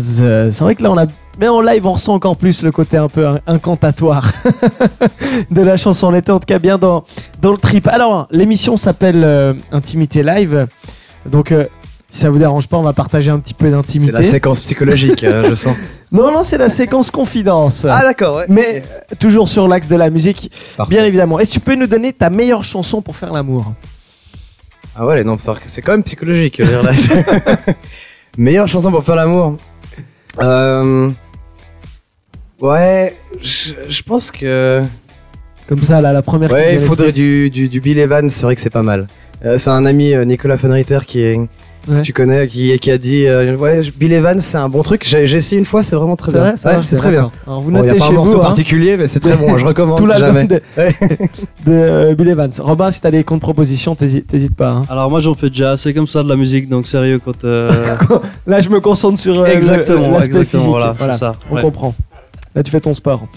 C'est 0.52 0.60
vrai 0.62 0.76
que 0.76 0.84
là 0.84 0.92
on 0.92 0.98
a, 0.98 1.06
mais 1.40 1.48
en 1.48 1.62
live 1.62 1.86
on 1.88 1.94
ressent 1.94 2.14
encore 2.14 2.38
plus 2.38 2.62
le 2.64 2.72
côté 2.72 2.98
un 2.98 3.08
peu 3.08 3.26
in- 3.28 3.40
incantatoire 3.48 4.32
de 5.52 5.62
la 5.62 5.78
chanson. 5.78 6.08
On 6.08 6.16
était 6.16 6.32
en 6.32 6.40
tout 6.40 6.46
cas 6.46 6.60
bien 6.60 6.78
dans, 6.78 7.06
dans 7.42 7.52
le 7.52 7.58
trip. 7.58 7.88
Alors 7.88 8.28
l'émission 8.30 8.78
s'appelle 8.78 9.56
Intimité 9.72 10.22
Live, 10.22 10.68
donc 11.26 11.54
si 12.18 12.24
ça 12.24 12.30
vous 12.32 12.40
dérange 12.40 12.68
pas, 12.68 12.78
on 12.78 12.82
va 12.84 12.94
partager 12.94 13.30
un 13.30 13.40
petit 13.40 13.54
peu 13.54 13.66
C'est 13.66 13.72
d'intimité. 13.72 14.12
la 14.12 14.24
séquence 14.24 14.60
psychologique, 14.60 15.24
hein, 15.24 15.44
je 15.50 15.54
sens. 15.56 15.76
Non, 16.12 16.32
non, 16.32 16.42
c'est 16.42 16.58
la 16.58 16.70
séquence 16.70 17.12
confidence. 17.12 17.86
Ah 17.90 18.02
d'accord, 18.02 18.38
ouais. 18.38 18.46
Mais 18.48 18.82
euh, 19.12 19.16
toujours 19.20 19.50
sur 19.50 19.68
l'axe 19.68 19.90
de 19.90 19.96
la 19.98 20.10
musique, 20.10 20.50
Parfait. 20.78 20.96
bien 20.96 21.04
évidemment. 21.04 21.38
Est-ce 21.38 21.50
que 21.50 21.54
tu 21.56 21.60
peux 21.60 21.76
nous 21.76 21.86
donner 21.86 22.14
ta 22.14 22.30
meilleure 22.30 22.64
chanson 22.64 23.02
pour 23.02 23.18
faire 23.18 23.34
l'amour? 23.34 23.74
Ah 24.96 25.06
ouais, 25.06 25.24
non, 25.26 25.38
c'est 25.38 25.52
c'est 25.66 25.82
quand 25.82 25.92
même 25.92 26.04
psychologique. 26.04 26.56
je 26.60 26.64
veux 26.64 26.70
dire, 26.70 26.84
là. 26.84 27.58
Meilleure 28.38 28.68
chanson 28.70 28.90
pour 28.90 29.04
faire 29.04 29.16
l'amour? 29.18 29.58
Euh... 30.42 31.12
Ouais, 32.62 33.16
je 33.42 33.74
je 33.90 34.02
pense 34.02 34.32
que 34.32 34.82
Comme 35.68 35.84
ça, 35.84 36.00
là, 36.02 36.14
la 36.14 36.22
première. 36.22 36.52
ouais, 36.52 36.76
il 36.76 36.82
faudrait 36.82 37.12
du, 37.12 37.50
du, 37.50 37.68
du 37.70 37.82
Bill 37.82 38.00
Evans. 38.00 38.30
C'est 38.30 38.44
vrai 38.44 38.56
que 38.56 38.62
c'est 38.62 38.70
pas 38.70 38.82
mal. 38.84 39.08
Euh, 39.46 39.58
c'est 39.58 39.70
un 39.70 39.86
ami 39.86 40.14
euh, 40.14 40.24
Nicolas 40.26 40.58
Fenreiter 40.58 41.00
qui 41.06 41.20
est 41.22 41.40
Ouais. 41.90 42.02
tu 42.02 42.12
connais 42.12 42.48
qui, 42.48 42.78
qui 42.80 42.92
a 42.92 42.98
dit 42.98 43.26
euh, 43.28 43.56
ouais 43.56 43.80
Bill 43.98 44.12
Evans 44.12 44.40
c'est 44.42 44.58
un 44.58 44.68
bon 44.68 44.84
truc. 44.84 45.04
J'ai 45.06 45.24
essayé 45.24 45.58
une 45.58 45.66
fois, 45.66 45.84
c'est 45.84 45.96
vraiment 45.96 46.18
très 46.18 46.32
C'est 46.34 46.38
bien. 46.38 46.48
vrai, 46.50 46.58
ça 46.58 46.76
Ouais, 46.78 46.84
c'est 46.84 46.98
très 46.98 47.12
bien. 47.12 47.32
Alors, 47.46 47.62
vous 47.62 47.72
Bon, 47.72 47.82
y 47.84 47.90
a 47.90 47.96
pas 47.96 48.04
un 48.04 48.08
chez 48.08 48.14
morceau 48.14 48.34
vous 48.34 48.42
hein, 48.42 48.46
particulier, 48.46 48.98
mais 48.98 49.08
c'est 49.08 49.22
très 49.22 49.38
bon. 49.38 49.58
Je 49.58 49.66
recommande 49.72 49.98
tout 49.98 50.06
si 50.06 50.12
l'album 50.20 50.34
jamais. 50.34 50.48
de, 50.48 50.62
de, 51.66 51.72
euh, 51.72 52.16
Bill 52.16 52.28
Evans. 52.28 52.52
Robin, 52.60 52.92
si 52.92 53.00
t'as 53.00 53.12
des 53.12 53.24
contre-propositions, 53.24 53.96
t'hésites 53.96 54.28
t'hésites 54.28 54.56
pas. 54.56 54.70
hein. 54.70 54.86
Alors 54.90 55.10
moi 55.10 55.22
j'en 55.22 55.34
fais 55.34 55.50
déjà 55.50 55.72
assez 55.72 55.94
comme 55.94 56.08
ça 56.08 56.24
de 56.24 56.30
la 56.30 56.36
musique, 56.36 56.68
donc 56.68 56.88
sérieux 56.88 57.20
quand... 57.24 57.46
euh, 57.46 57.72
Là, 58.48 58.60
je 58.60 58.70
me 58.70 58.80
concentre 58.82 59.18
sur 59.20 59.40
euh, 59.40 59.46
le- 59.48 59.54
exactement, 59.54 60.12
l'aspect 60.12 60.26
exactement, 60.28 60.44
physique. 60.62 60.70
voilà, 60.70 60.96
c'est 61.00 61.14
ça. 61.14 61.36
On 61.50 61.56
ouais. 61.56 61.62
comprend. 61.62 61.96
Là, 62.54 62.64
tu 62.64 62.72
fais 62.72 62.80
ton 62.82 62.94
sport. 62.94 63.28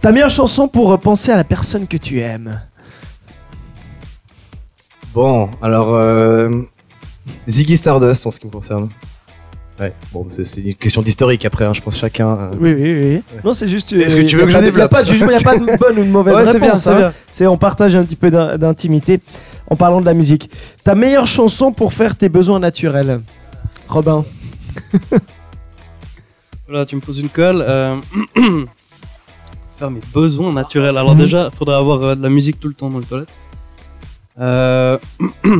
Ta 0.00 0.12
meilleure 0.12 0.30
chanson 0.30 0.68
pour 0.68 0.96
penser 1.00 1.32
à 1.32 1.36
la 1.36 1.44
personne 1.44 1.86
que 1.88 1.96
tu 1.96 2.20
aimes? 2.20 2.60
Bon, 5.14 5.48
alors 5.62 5.94
euh, 5.94 6.50
Ziggy 7.48 7.76
Stardust 7.76 8.26
en 8.26 8.30
ce 8.30 8.38
qui 8.40 8.46
me 8.46 8.52
concerne. 8.52 8.88
Ouais. 9.78 9.92
Bon, 10.12 10.26
c'est 10.30 10.56
une 10.60 10.74
question 10.74 11.02
d'historique 11.02 11.44
après, 11.44 11.66
hein, 11.66 11.74
je 11.74 11.82
pense 11.82 11.98
chacun. 11.98 12.28
euh, 12.30 12.50
Oui, 12.58 12.72
oui, 12.72 13.14
oui. 13.16 13.22
Non, 13.44 13.52
c'est 13.52 13.68
juste. 13.68 13.92
Est-ce 13.92 14.16
que 14.16 14.22
tu 14.22 14.36
euh, 14.36 14.44
veux 14.44 14.50
y 14.50 14.54
a 14.54 14.58
que 14.58 14.64
je 14.64 14.70
développe 14.70 14.90
Y 14.90 14.94
a 14.94 14.96
pas 14.96 15.02
de 15.02 15.08
jugement, 15.10 15.28
il 15.30 15.34
n'y 15.34 15.40
a 15.40 15.40
pas 15.42 15.58
de 15.58 15.66
bonne 15.78 15.98
ou 15.98 16.04
de 16.04 16.10
mauvaise 16.10 16.34
Ouais, 16.34 16.40
réponse. 16.40 16.52
c'est 16.52 16.60
bien, 16.60 16.74
c'est 16.76 16.90
hein. 16.90 16.96
bien. 16.98 17.12
C'est 17.32 17.46
on 17.46 17.58
partage 17.58 17.94
un 17.94 18.02
petit 18.04 18.16
peu 18.16 18.30
d'in- 18.30 18.56
d'intimité 18.56 19.20
en 19.68 19.76
parlant 19.76 20.00
de 20.00 20.06
la 20.06 20.14
musique. 20.14 20.50
Ta 20.82 20.94
meilleure 20.94 21.26
chanson 21.26 21.72
pour 21.72 21.92
faire 21.92 22.16
tes 22.16 22.30
besoins 22.30 22.58
naturels? 22.58 23.20
Robin. 23.88 24.24
Voilà, 26.68 26.84
tu 26.84 26.96
me 26.96 27.00
poses 27.00 27.18
une 27.20 27.28
colle. 27.28 27.62
euh, 27.66 27.96
Faire 29.76 29.90
mes 29.90 30.00
besoins 30.12 30.52
naturels. 30.52 30.96
Alors 30.96 31.14
Mhm. 31.14 31.20
déjà, 31.20 31.50
il 31.52 31.56
faudrait 31.56 31.76
avoir 31.76 32.02
euh, 32.02 32.14
de 32.14 32.22
la 32.22 32.28
musique 32.30 32.58
tout 32.58 32.68
le 32.68 32.74
temps 32.74 32.88
dans 32.90 32.98
les 32.98 33.04
toilettes. 33.04 33.28
Euh... 34.38 34.98
ah 35.44 35.52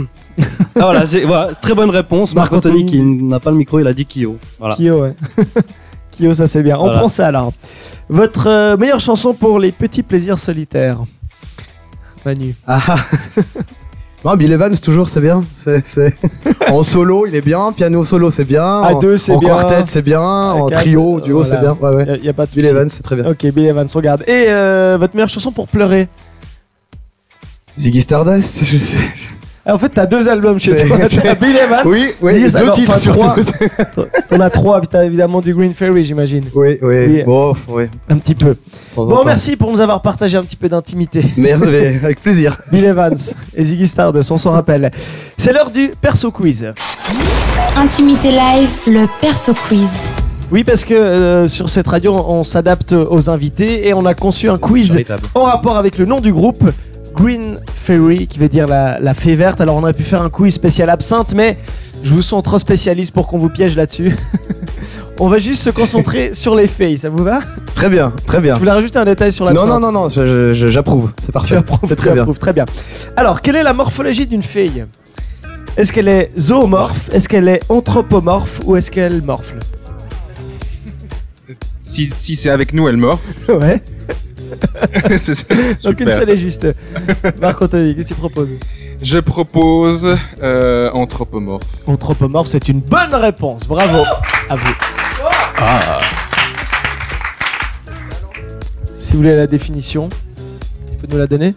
voilà, 0.74 1.06
c'est 1.06 1.24
voilà, 1.24 1.54
très 1.54 1.74
bonne 1.74 1.90
réponse. 1.90 2.34
Marc 2.34 2.52
Marc-Anthony 2.52 2.84
Anthony. 2.84 2.90
qui 2.90 3.02
n'a 3.02 3.40
pas 3.40 3.50
le 3.50 3.56
micro, 3.56 3.80
il 3.80 3.86
a 3.86 3.94
dit 3.94 4.06
Kyo. 4.06 4.36
Voilà. 4.58 4.76
Kyo, 4.76 5.02
ouais. 5.02 5.14
Kyo, 6.12 6.34
ça 6.34 6.46
c'est 6.46 6.62
bien. 6.62 6.76
On 6.78 6.84
Voilà. 6.84 6.98
prend 6.98 7.08
ça 7.08 7.28
alors. 7.28 7.52
Votre 8.08 8.46
euh, 8.48 8.76
meilleure 8.76 9.00
chanson 9.00 9.34
pour 9.34 9.58
les 9.58 9.72
petits 9.72 10.02
plaisirs 10.02 10.38
solitaires 10.38 10.98
Manu. 12.24 12.54
Ah 12.66 12.80
ah. 12.88 12.96
Non, 14.24 14.34
Bill 14.34 14.50
Evans, 14.50 14.76
toujours, 14.76 15.08
c'est 15.08 15.20
bien. 15.20 15.44
C'est, 15.54 15.86
c'est- 15.86 16.16
en 16.68 16.82
solo, 16.82 17.26
il 17.26 17.36
est 17.36 17.42
bien. 17.42 17.70
Piano 17.70 18.04
solo, 18.04 18.32
c'est 18.32 18.44
bien. 18.44 18.64
À 18.64 18.94
en, 18.94 18.98
deux, 18.98 19.18
c'est 19.18 19.30
en 19.30 19.38
bien. 19.38 19.50
quartet, 19.50 19.82
c'est 19.84 20.02
bien. 20.02 20.20
en 20.20 20.66
quatre, 20.66 20.80
trio, 20.80 21.20
duo, 21.20 21.42
voilà. 21.42 21.48
c'est 21.48 21.60
bien. 21.60 21.76
Ouais, 21.80 21.94
ouais. 21.94 22.16
Il 22.16 22.22
n'y 22.22 22.28
a, 22.28 22.32
pas 22.32 22.46
de 22.46 22.50
Bill. 22.50 22.66
Evans, 22.66 22.88
c'est 22.88 23.04
très 23.04 23.14
bien. 23.14 23.30
Ok, 23.30 23.46
Bill 23.52 23.66
Evans, 23.66 23.86
on 23.94 23.96
regarde. 23.96 24.22
Et 24.26 24.46
euh, 24.48 24.96
votre 24.98 25.14
meilleure 25.14 25.28
chanson 25.28 25.52
pour 25.52 25.68
pleurer? 25.68 26.08
Ziggy 27.78 28.00
Stardust. 28.02 28.64
je- 28.64 28.76
Ah, 29.68 29.74
En 29.74 29.78
fait, 29.78 29.88
t'as 29.88 30.06
deux 30.06 30.28
albums 30.28 30.60
chez 30.60 30.76
toi. 30.86 30.96
T'as 31.08 31.34
Bill 31.34 31.56
Evans. 31.56 31.80
oui, 31.86 32.12
oui, 32.22 32.40
deux 32.40 32.56
alors, 32.56 32.72
titres 32.76 32.98
surtout. 33.00 33.18
trois. 33.18 33.36
T'en 34.30 34.38
as 34.40 34.48
trois. 34.50 34.78
puis 34.80 34.86
T'as 34.88 35.04
évidemment 35.04 35.40
du 35.40 35.52
Green 35.52 35.74
Fairy, 35.74 36.04
j'imagine. 36.04 36.44
oui, 36.54 36.78
oui. 36.82 36.94
Oui. 37.08 37.22
Bon, 37.24 37.52
oui. 37.68 37.84
Un 38.08 38.18
petit 38.18 38.36
peu. 38.36 38.54
Bon, 38.94 39.08
temps. 39.08 39.24
merci 39.26 39.56
pour 39.56 39.72
nous 39.72 39.80
avoir 39.80 40.02
partagé 40.02 40.36
un 40.38 40.44
petit 40.44 40.54
peu 40.54 40.68
d'intimité. 40.68 41.20
Merci, 41.36 41.64
mais 41.68 41.98
avec 42.00 42.22
plaisir. 42.22 42.56
Bill 42.70 42.84
Evans 42.84 43.16
et 43.56 43.64
Ziggy 43.64 43.88
Stardust, 43.88 44.30
on 44.30 44.38
s'en 44.38 44.52
rappelle. 44.52 44.92
C'est 45.36 45.52
l'heure 45.52 45.72
du 45.72 45.90
perso 46.00 46.30
quiz. 46.30 46.68
Intimité 47.76 48.28
live, 48.30 48.70
le 48.86 49.06
perso 49.20 49.52
quiz. 49.52 50.06
Oui, 50.52 50.62
parce 50.62 50.84
que 50.84 50.94
euh, 50.94 51.48
sur 51.48 51.68
cette 51.68 51.88
radio, 51.88 52.14
on, 52.14 52.38
on 52.38 52.44
s'adapte 52.44 52.92
aux 52.92 53.28
invités 53.30 53.88
et 53.88 53.94
on 53.94 54.06
a 54.06 54.14
conçu 54.14 54.48
un 54.48 54.58
quiz 54.58 54.96
en 55.34 55.42
rapport 55.42 55.76
avec 55.76 55.98
le 55.98 56.06
nom 56.06 56.20
du 56.20 56.32
groupe. 56.32 56.62
Green 57.16 57.58
Fairy, 57.74 58.26
qui 58.26 58.38
veut 58.38 58.48
dire 58.48 58.66
la, 58.66 58.98
la 59.00 59.14
fée 59.14 59.34
verte. 59.34 59.60
Alors, 59.60 59.76
on 59.76 59.82
aurait 59.82 59.92
pu 59.94 60.02
faire 60.04 60.22
un 60.22 60.30
quiz 60.30 60.52
spécial 60.54 60.90
absinthe, 60.90 61.34
mais 61.34 61.56
je 62.04 62.12
vous 62.12 62.22
sens 62.22 62.42
trop 62.42 62.58
spécialiste 62.58 63.12
pour 63.12 63.26
qu'on 63.26 63.38
vous 63.38 63.48
piège 63.48 63.74
là-dessus. 63.76 64.14
on 65.18 65.28
va 65.28 65.38
juste 65.38 65.62
se 65.62 65.70
concentrer 65.70 66.30
sur 66.34 66.54
les 66.54 66.66
fées, 66.66 66.98
ça 66.98 67.08
vous 67.08 67.24
va? 67.24 67.40
Très 67.74 67.88
bien, 67.88 68.12
très 68.26 68.40
bien. 68.40 68.54
Je 68.54 68.60
voulais 68.60 68.72
rajouter 68.72 68.98
un 68.98 69.04
détail 69.04 69.32
sur 69.32 69.46
Non, 69.46 69.52
l'absinthe. 69.52 69.68
non, 69.70 69.80
non, 69.80 69.92
non, 69.92 70.08
je- 70.08 70.52
j'approuve. 70.52 71.10
C'est 71.20 71.32
parfait. 71.32 71.58
C'est 71.84 71.96
très 71.96 72.12
bien. 72.12 72.26
très 72.26 72.52
bien. 72.52 72.64
Alors, 73.16 73.40
quelle 73.40 73.56
est 73.56 73.62
la 73.62 73.72
morphologie 73.72 74.26
d'une 74.26 74.42
fille 74.42 74.84
Est-ce 75.76 75.92
qu'elle 75.92 76.08
est 76.08 76.30
zoomorphe? 76.38 77.08
Est-ce 77.14 77.28
qu'elle 77.28 77.48
est 77.48 77.60
anthropomorphe 77.70 78.60
Ou 78.66 78.76
est-ce 78.76 78.90
qu'elle 78.90 79.22
morfle? 79.22 79.58
Si, 81.80 82.06
si 82.08 82.34
c'est 82.36 82.50
avec 82.50 82.72
nous, 82.74 82.88
elle 82.88 82.96
mord. 82.96 83.20
Ouais. 83.48 83.82
donc 85.84 86.00
une 86.00 86.12
seule 86.12 86.30
est 86.30 86.36
juste. 86.36 86.66
Marc 87.40 87.60
Anthony, 87.62 87.94
qu'est-ce 87.94 88.08
que 88.08 88.14
tu 88.14 88.20
proposes 88.20 88.48
Je 89.02 89.18
propose 89.18 90.16
euh, 90.42 90.90
anthropomorphe. 90.92 91.64
Anthropomorphe, 91.86 92.48
c'est 92.48 92.68
une 92.68 92.80
bonne 92.80 93.14
réponse. 93.14 93.66
Bravo 93.66 94.02
à 94.48 94.56
vous. 94.56 94.72
Si 98.96 99.12
vous 99.12 99.18
voulez 99.18 99.36
la 99.36 99.46
définition, 99.46 100.08
tu 100.90 100.96
peux 101.06 101.12
nous 101.12 101.18
la 101.18 101.26
donner 101.26 101.54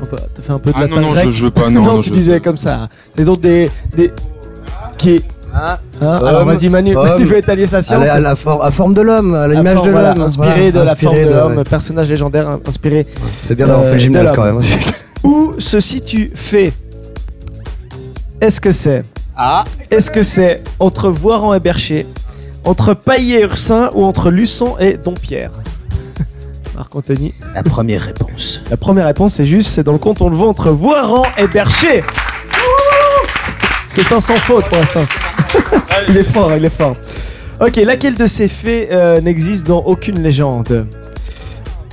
On 0.00 0.06
peut- 0.06 0.16
T'as 0.34 0.42
fait 0.42 0.52
un 0.52 0.58
peu 0.58 0.70
de 0.70 0.76
Ah 0.78 0.86
non, 0.86 1.00
non, 1.00 1.14
je, 1.14 1.30
je 1.30 1.44
veux 1.44 1.50
pas. 1.50 1.68
Non, 1.70 1.82
Non, 1.84 1.92
non, 1.94 2.00
tu 2.00 2.10
je- 2.10 2.14
disais 2.14 2.40
comme 2.40 2.56
ça. 2.56 2.88
C'est 3.16 3.24
donc 3.24 3.40
des. 3.40 3.70
des... 3.96 4.12
Qui. 4.98 5.22
Ah, 5.54 5.78
Hein 6.00 6.06
Homme, 6.18 6.26
Alors 6.26 6.44
vas-y 6.44 6.68
Manu, 6.68 6.96
homme. 6.96 7.10
tu 7.18 7.24
veux 7.24 7.36
étaler 7.36 7.66
sa 7.66 7.78
à 7.78 7.82
science 7.82 8.06
la, 8.06 8.14
à 8.14 8.20
la 8.20 8.34
for- 8.36 8.64
à 8.64 8.70
forme 8.70 8.94
de 8.94 9.02
l'homme, 9.02 9.34
à 9.34 9.46
l'image 9.48 9.82
de 9.82 9.90
voilà, 9.90 10.14
l'homme. 10.14 10.22
Inspiré 10.24 10.70
voilà, 10.70 10.70
de 10.72 10.78
la 10.78 10.94
forme 10.96 11.16
de 11.18 11.24
de- 11.24 11.30
l'homme, 11.30 11.56
ouais. 11.58 11.64
personnage 11.64 12.08
légendaire 12.08 12.58
inspiré. 12.66 13.06
C'est 13.42 13.54
bien 13.54 13.66
d'avoir 13.66 13.84
euh, 13.86 13.88
fait 13.90 13.96
le 13.96 13.98
de 13.98 14.02
gymnase 14.04 14.32
quand 14.32 14.44
même. 14.44 14.60
Où 15.24 15.54
se 15.58 15.78
situe 15.80 16.32
Fée? 16.34 16.72
Est-ce 18.40 18.60
que 18.60 18.72
c'est 18.72 19.04
Ah 19.36 19.64
Est-ce 19.90 20.10
que 20.10 20.22
c'est 20.22 20.62
entre 20.80 21.10
Voiran 21.10 21.54
et 21.54 21.60
Bercher, 21.60 22.06
entre 22.64 22.94
Paillet 22.94 23.40
et 23.40 23.42
Ursin 23.42 23.90
ou 23.94 24.04
entre 24.04 24.30
Luçon 24.30 24.76
et 24.80 24.94
Dompierre? 24.96 25.50
Marc 26.76 26.96
Anthony. 26.96 27.34
La 27.54 27.62
première 27.62 28.02
réponse. 28.02 28.62
La 28.70 28.76
première 28.76 29.06
réponse 29.06 29.34
c'est 29.34 29.46
juste, 29.46 29.70
c'est 29.70 29.84
dans 29.84 29.92
le 29.92 29.98
compte 29.98 30.20
on 30.22 30.30
le 30.30 30.36
voit 30.36 30.48
entre 30.48 30.70
Voiran 30.70 31.22
et 31.38 31.46
Bercher. 31.46 32.02
C'est 33.94 34.10
un 34.10 34.20
sans 34.20 34.36
faute 34.36 34.64
pour 34.66 34.78
l'instant. 34.78 35.04
il 36.08 36.16
est 36.16 36.24
fort, 36.24 36.50
il 36.56 36.64
est 36.64 36.70
fort. 36.74 36.96
Ok, 37.60 37.76
laquelle 37.76 38.14
de 38.14 38.26
ces 38.26 38.48
fées 38.48 38.88
euh, 38.90 39.20
n'existe 39.20 39.66
dans 39.66 39.80
aucune 39.80 40.22
légende? 40.22 40.86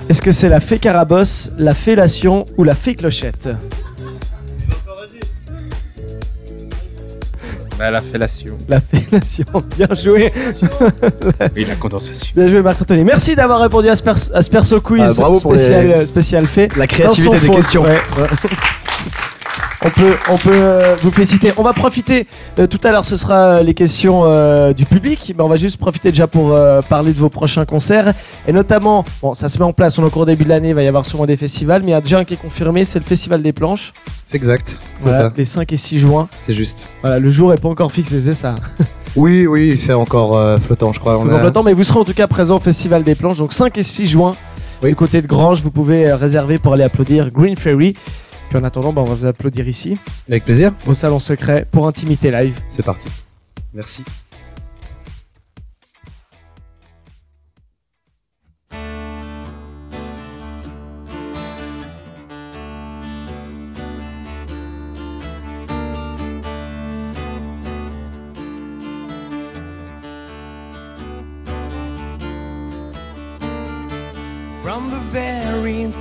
Est-ce 0.07 0.21
que 0.21 0.31
c'est 0.31 0.47
la 0.49 0.59
fée 0.61 0.79
Carabosse, 0.79 1.51
la 1.57 1.73
fellation 1.73 2.45
ou 2.57 2.63
la 2.63 2.73
fée 2.73 2.95
Clochette? 2.95 3.49
Bah, 7.77 7.91
la 7.91 8.01
fellation. 8.01 8.57
La 8.67 8.81
fellation, 8.81 9.45
bien 9.77 9.87
joué. 9.95 10.33
Oui, 11.55 11.65
la 11.65 11.75
condensation. 11.75 12.33
Bien 12.35 12.47
joué 12.47 12.61
Marc 12.61 12.81
Anthony. 12.81 13.03
Merci 13.05 13.35
d'avoir 13.35 13.61
répondu 13.61 13.87
à 13.89 13.95
ce, 13.95 14.03
pers- 14.03 14.29
à 14.33 14.41
ce 14.41 14.49
perso 14.49 14.81
quiz 14.81 15.01
Ah, 15.05 15.13
bravo 15.17 15.39
pour 15.39 15.55
spécial, 15.55 15.87
les- 15.87 16.05
spécial 16.05 16.47
fait. 16.47 16.75
La 16.75 16.87
créativité 16.87 17.39
des 17.39 17.45
faute, 17.47 17.55
questions. 17.55 17.83
ouais. 17.83 17.99
On 19.85 19.89
peut, 19.89 20.13
on 20.29 20.37
peut 20.37 20.49
euh, 20.53 20.95
vous 21.01 21.09
féliciter. 21.11 21.53
On 21.55 21.63
va 21.63 21.71
profiter. 21.71 22.27
euh, 22.59 22.67
tout 22.67 22.79
à 22.83 22.91
l'heure, 22.91 23.05
ce 23.05 23.15
sera 23.15 23.35
euh, 23.59 23.63
les 23.63 23.73
questions 23.73 24.23
euh, 24.25 24.73
du 24.73 24.83
public. 24.85 25.33
Mais 25.37 25.41
on 25.43 25.47
va 25.47 25.55
juste 25.55 25.77
profiter 25.77 26.09
déjà 26.11 26.27
pour 26.27 26.51
euh, 26.51 26.81
parler 26.81 27.13
de 27.13 27.17
vos 27.17 27.29
prochains 27.29 27.63
concerts. 27.63 28.13
Et 28.45 28.51
notamment, 28.51 29.05
bon, 29.21 29.33
ça 29.33 29.47
se 29.47 29.57
met 29.57 29.63
en 29.63 29.71
place. 29.71 29.97
On 29.97 30.03
est 30.03 30.07
au 30.07 30.09
cours 30.09 30.25
début 30.25 30.43
de 30.43 30.49
l'année. 30.49 30.69
Il 30.69 30.75
va 30.75 30.83
y 30.83 30.87
avoir 30.87 31.05
sûrement 31.05 31.25
des 31.25 31.37
festivals. 31.37 31.81
Mais 31.83 31.89
il 31.91 31.93
y 31.93 31.97
a 31.97 32.01
déjà 32.01 32.19
un 32.19 32.25
qui 32.25 32.33
est 32.33 32.37
confirmé 32.37 32.83
c'est 32.83 32.99
le 32.99 33.05
Festival 33.05 33.41
des 33.41 33.53
Planches. 33.53 33.93
C'est 34.25 34.35
exact, 34.35 34.79
c'est 34.95 35.03
Voilà, 35.03 35.17
ça, 35.29 35.33
les 35.37 35.45
5 35.45 35.71
et 35.73 35.77
6 35.77 35.99
juin. 35.99 36.27
c'est 36.39 36.53
juste. 36.53 36.89
Voilà, 37.01 37.19
le 37.19 37.31
jour 37.31 37.53
est 37.53 37.57
pas 37.57 37.69
encore 37.69 37.91
fixé, 37.91 38.19
c'est 38.21 38.33
ça. 38.33 38.55
Oui, 39.15 39.47
oui, 39.47 39.75
c'est 39.75 39.93
encore 39.93 40.39
flottant, 40.61 40.93
je 40.93 40.99
crois. 40.99 41.17
C'est 41.17 41.25
encore 41.25 41.51
temps, 41.51 41.63
mais 41.63 41.73
vous 41.73 41.81
serez 41.83 41.97
en 41.99 42.03
tout 42.03 42.13
cas 42.13 42.27
présent 42.27 42.57
au 42.57 42.59
Festival 42.59 43.01
des 43.03 43.15
Planches. 43.15 43.39
Donc 43.39 43.53
5 43.53 43.75
et 43.79 43.81
6 43.81 44.05
juin, 44.05 44.35
Oui. 44.83 44.89
du 44.89 44.95
côté 44.95 45.23
de 45.23 45.25
Grange, 45.27 45.61
vous 45.63 45.71
pouvez 45.71 46.13
réserver 46.13 46.59
pour 46.59 46.73
aller 46.73 46.83
applaudir 46.83 47.31
Green 47.31 47.55
Fairy. 47.55 47.95
Puis 48.49 48.57
en 48.57 48.63
attendant, 48.63 48.91
bah, 48.91 49.01
on 49.01 49.05
va 49.05 49.13
vous 49.13 49.25
applaudir 49.27 49.67
ici, 49.67 49.97
Avec 50.27 50.43
plaisir, 50.43 50.73
au 50.87 50.95
salon 50.95 51.19
secret, 51.19 51.67
pour 51.71 51.87
Intimité 51.87 52.31
Live. 52.31 52.59
c'est 52.67 52.83
parti. 52.83 53.07
Merci. 53.73 54.03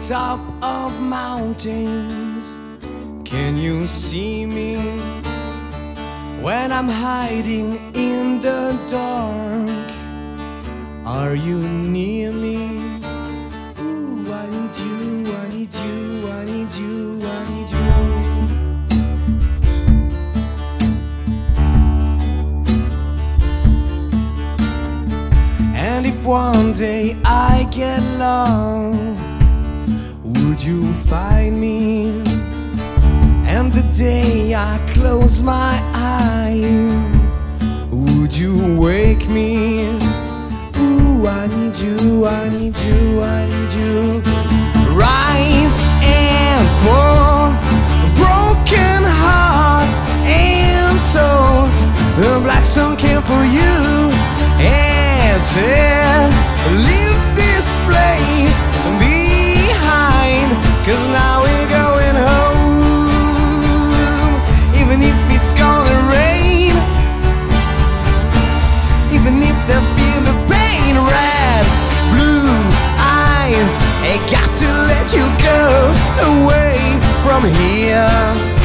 Top 0.06 0.40
of 0.62 1.00
mountains, 1.00 2.56
can 3.24 3.56
you 3.56 3.86
see 3.86 4.46
me? 4.46 4.76
When 6.42 6.72
I'm 6.72 6.88
hiding 6.88 7.78
in 7.94 8.40
the 8.40 8.78
dark, 8.86 9.90
are 11.04 11.34
you 11.34 11.58
near 11.58 12.32
me? 12.32 12.56
Ooh, 13.80 14.32
I 14.32 14.48
need 14.48 14.74
you, 14.78 15.32
I 15.34 15.48
need 15.48 15.74
you, 15.74 16.28
I 16.28 16.44
need 16.44 16.72
you, 16.72 17.20
I 17.24 17.48
need 17.52 17.70
you. 17.70 17.78
And 25.74 26.06
if 26.06 26.24
one 26.24 26.72
day 26.72 27.16
I 27.24 27.68
get 27.70 28.00
lost, 28.18 29.27
would 30.58 30.66
you 30.66 30.92
find 31.04 31.60
me? 31.60 32.08
And 33.46 33.72
the 33.72 33.88
day 33.96 34.56
I 34.56 34.76
close 34.92 35.40
my 35.40 35.78
eyes, 35.94 37.42
would 37.92 38.36
you 38.36 38.76
wake 38.76 39.28
me? 39.28 39.82
Ooh, 40.76 41.28
I 41.28 41.46
need 41.46 41.76
you, 41.76 42.26
I 42.26 42.48
need 42.48 42.76
you, 42.76 43.22
I 43.22 43.46
need 43.46 43.72
you. 43.78 44.20
Rise 44.98 45.80
and 46.02 46.66
fall, 46.82 47.52
broken 48.18 49.02
hearts 49.22 50.00
and 50.26 50.98
souls. 50.98 51.78
The 52.18 52.40
black 52.42 52.64
sun 52.64 52.96
came 52.96 53.22
for 53.22 53.44
you. 53.44 54.10
and 54.58 55.40
said, 55.40 56.32
Leave 56.74 57.36
this 57.36 57.78
place 57.86 58.77
cause 60.88 61.06
now 61.08 61.42
we're 61.42 61.68
going 61.68 62.16
home. 62.16 62.80
Even 64.80 65.02
if 65.02 65.18
it's 65.36 65.52
gonna 65.52 65.98
rain, 66.16 66.72
even 69.12 69.42
if 69.50 69.58
they 69.68 69.80
feel 69.96 70.20
the 70.24 70.36
pain, 70.48 70.96
red, 70.96 71.64
blue 72.12 72.56
eyes, 72.96 73.72
I 74.00 74.16
got 74.32 74.48
to 74.62 74.68
let 74.88 75.12
you 75.12 75.26
go 75.44 75.92
away 76.32 76.96
from 77.22 77.44
here. 77.44 78.57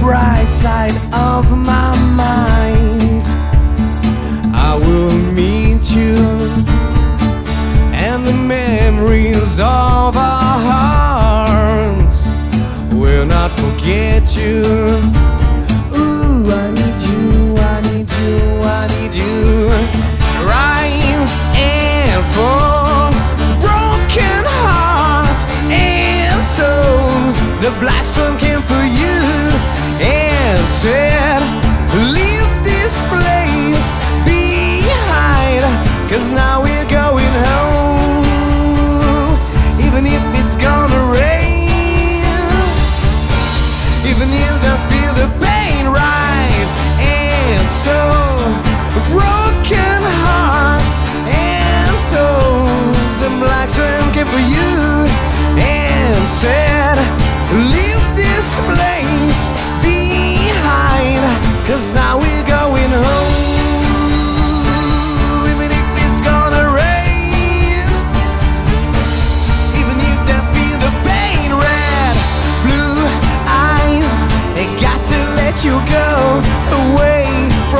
Bright 0.00 0.48
side 0.48 0.94
of 1.12 1.50
my 1.56 1.94
mind. 2.14 3.22
I 4.54 4.74
will 4.76 5.18
meet 5.32 5.90
you, 5.94 6.16
and 7.92 8.26
the 8.26 8.34
memories 8.46 9.58
of 9.58 10.16
our 10.16 10.58
hearts 10.70 12.28
will 12.94 13.26
not 13.26 13.50
forget 13.50 14.36
you. 14.36 14.62
Ooh, 15.96 16.50
I 16.52 16.70
need 16.78 17.00
you, 17.08 17.56
I 17.56 17.80
need 17.92 18.10
you, 18.10 18.36
I 18.62 18.86
need 19.00 19.14
you. 19.14 19.68
Rise 20.46 21.40
and 21.54 22.24
fall, 22.34 23.12
broken 23.60 24.42
hearts 24.62 25.44
and 25.70 26.42
souls. 26.44 27.36
The 27.60 27.70
black 27.80 28.06
said, 30.78 31.42
Leave 32.14 32.50
this 32.62 33.02
place 33.10 33.88
behind, 34.22 35.66
cause 36.08 36.30
now 36.30 36.62
we're 36.62 36.86
going 36.86 37.34
home. 37.50 38.22
Even 39.82 40.06
if 40.06 40.22
it's 40.38 40.56
gonna 40.56 41.02
rain, 41.10 42.22
even 44.06 44.30
if 44.30 44.54
they 44.62 44.76
feel 44.86 45.14
the 45.18 45.26
pain 45.42 45.90
rise, 45.90 46.72
and 47.02 47.66
so 47.68 47.98
broken 49.10 50.00
hearts 50.22 50.94
and 51.26 51.94
souls. 52.06 53.10
The 53.18 53.30
black 53.42 53.68
swan 53.68 54.12
came 54.14 54.28
for 54.28 54.38
you 54.38 55.27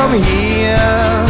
from 0.09 0.23
here. 0.23 1.28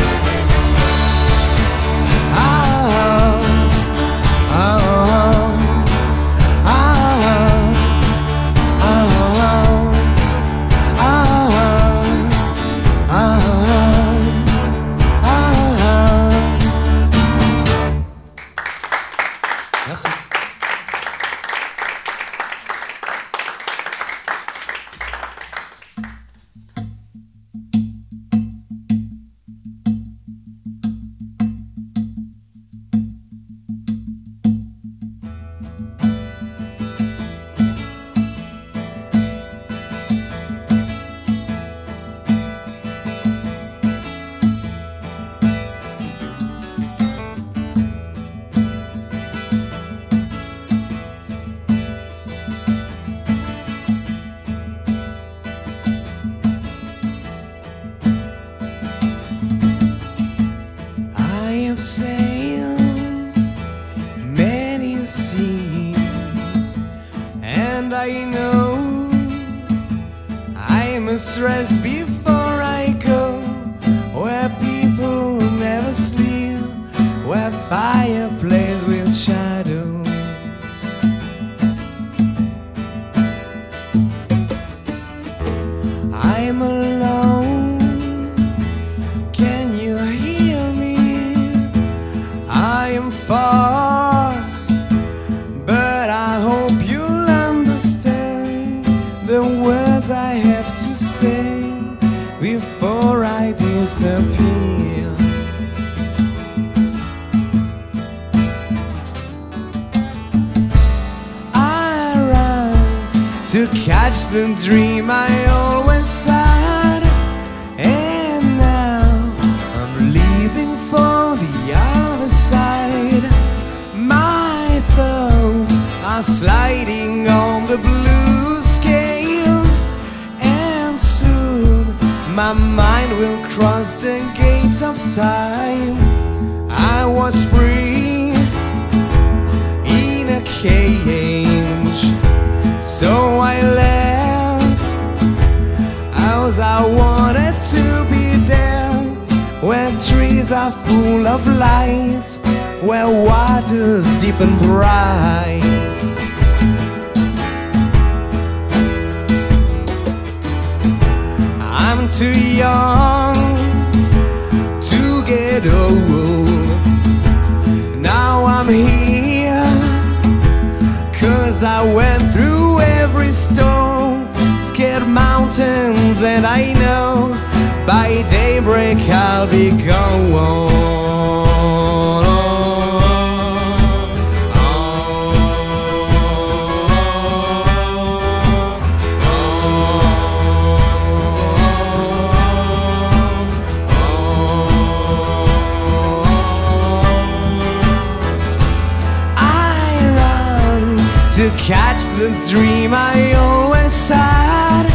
Catch 201.68 202.02
the 202.16 202.30
dream 202.48 202.94
I 202.94 203.34
always 203.34 204.08
had. 204.08 204.86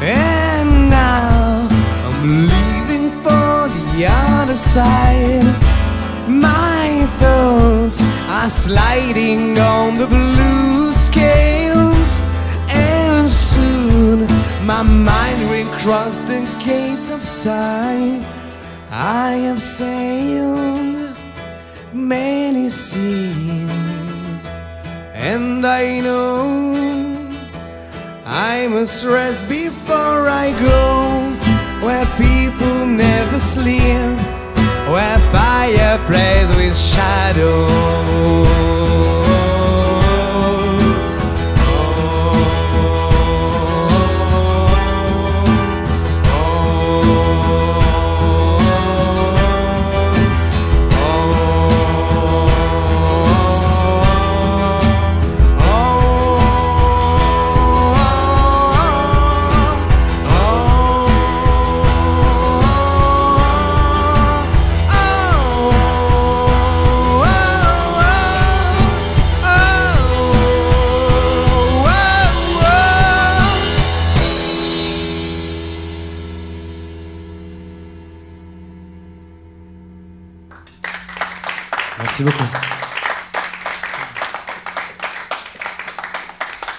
And 0.00 0.88
now 0.88 1.66
I'm 2.06 2.46
leaving 2.54 3.10
for 3.24 3.66
the 3.76 4.06
other 4.06 4.54
side. 4.54 5.42
My 6.28 7.04
thoughts 7.18 8.00
are 8.28 8.48
sliding 8.48 9.58
on 9.58 9.98
the 9.98 10.06
blue 10.06 10.92
scales, 10.92 12.22
and 12.70 13.28
soon 13.28 14.20
my 14.64 14.82
mind 14.82 15.50
will 15.50 15.70
cross 15.80 16.20
the 16.20 16.40
gates 16.64 17.10
of 17.10 17.20
time. 17.42 18.24
I 18.92 19.30
have 19.48 19.60
sailed 19.60 21.16
many 21.92 22.68
seas, 22.68 23.23
and 25.34 25.66
I 25.66 25.98
know 25.98 26.54
I 28.24 28.68
must 28.68 29.04
rest 29.04 29.48
before 29.48 30.28
I 30.44 30.52
go 30.70 30.84
where 31.84 32.06
people 32.16 32.86
never 32.86 33.38
sleep, 33.40 34.18
where 34.92 35.18
fire 35.34 35.98
plays 36.06 36.48
with 36.56 36.76
shadows. 36.76 38.14
Merci 82.16 82.30
beaucoup. 82.30 82.56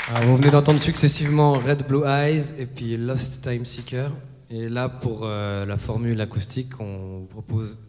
Alors, 0.07 0.23
vous 0.29 0.37
venez 0.37 0.49
d'entendre 0.49 0.79
successivement 0.79 1.59
Red 1.59 1.85
Blue 1.89 2.05
Eyes 2.05 2.53
et 2.57 2.65
puis 2.65 2.95
Lost 2.95 3.43
Time 3.43 3.65
Seeker. 3.65 4.11
Et 4.49 4.69
là, 4.69 4.87
pour 4.87 5.23
euh, 5.23 5.65
la 5.65 5.77
formule 5.77 6.21
acoustique, 6.21 6.79
on 6.79 7.19
vous 7.19 7.25
propose 7.25 7.79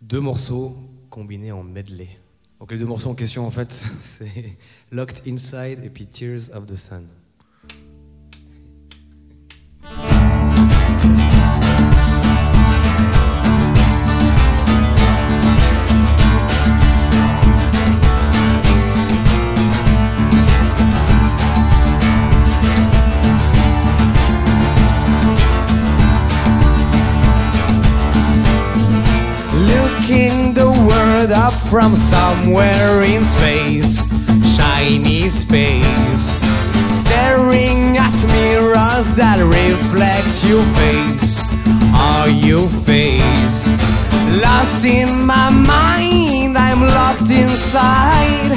deux 0.00 0.20
morceaux 0.20 0.74
combinés 1.10 1.52
en 1.52 1.62
medley. 1.62 2.08
Donc 2.58 2.72
les 2.72 2.78
deux 2.78 2.86
morceaux 2.86 3.10
en 3.10 3.14
question, 3.14 3.46
en 3.46 3.50
fait, 3.50 3.70
c'est 4.02 4.56
Locked 4.90 5.26
Inside 5.26 5.84
et 5.84 5.90
puis 5.90 6.06
Tears 6.06 6.54
of 6.54 6.64
the 6.64 6.76
Sun. 6.76 7.06
From 31.72 31.96
somewhere 31.96 33.02
in 33.02 33.24
space, 33.24 34.12
shiny 34.44 35.30
space. 35.30 36.42
Staring 36.92 37.96
at 37.96 38.12
mirrors 38.28 39.08
that 39.16 39.40
reflect 39.40 40.44
your 40.44 40.62
face, 40.76 41.48
or 41.96 42.28
your 42.28 42.60
face. 42.84 43.72
Lost 44.44 44.84
in 44.84 45.24
my 45.24 45.48
mind, 45.48 46.58
I'm 46.58 46.82
locked 46.82 47.30
inside 47.30 48.52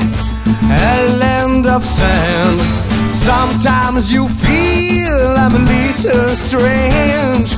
a 0.68 1.08
land 1.18 1.68
of 1.68 1.86
sand. 1.86 2.60
Sometimes 3.16 4.12
you 4.12 4.28
feel 4.28 5.38
I'm 5.40 5.56
a 5.56 5.60
little 5.60 6.36
strange. 6.36 7.56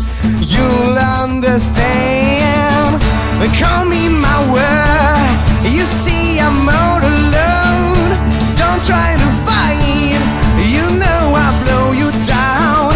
You'll 0.53 0.99
understand. 0.99 3.07
Come 3.45 3.89
me 3.89 4.09
my 4.09 4.39
world. 4.51 5.73
You 5.73 5.83
see, 5.83 6.39
I'm 6.39 6.67
all 6.67 6.99
alone. 6.99 8.09
Don't 8.57 8.83
try 8.83 9.15
to 9.15 9.29
fight. 9.45 10.17
You 10.57 10.83
know 10.97 11.35
I 11.38 11.47
blow 11.63 11.91
you 11.91 12.11
down. 12.25 12.93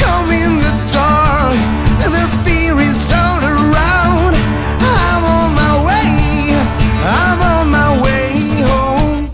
Come 0.00 0.30
in 0.32 0.56
the 0.64 0.72
dark. 0.90 1.56
The 2.00 2.26
fear 2.44 2.80
is 2.80 3.12
all 3.12 3.40
around. 3.44 4.34
I'm 4.80 5.24
on 5.24 5.54
my 5.54 5.74
way. 5.86 6.56
I'm 7.04 7.40
on 7.42 7.70
my 7.70 8.02
way 8.02 8.62
home. 8.62 9.30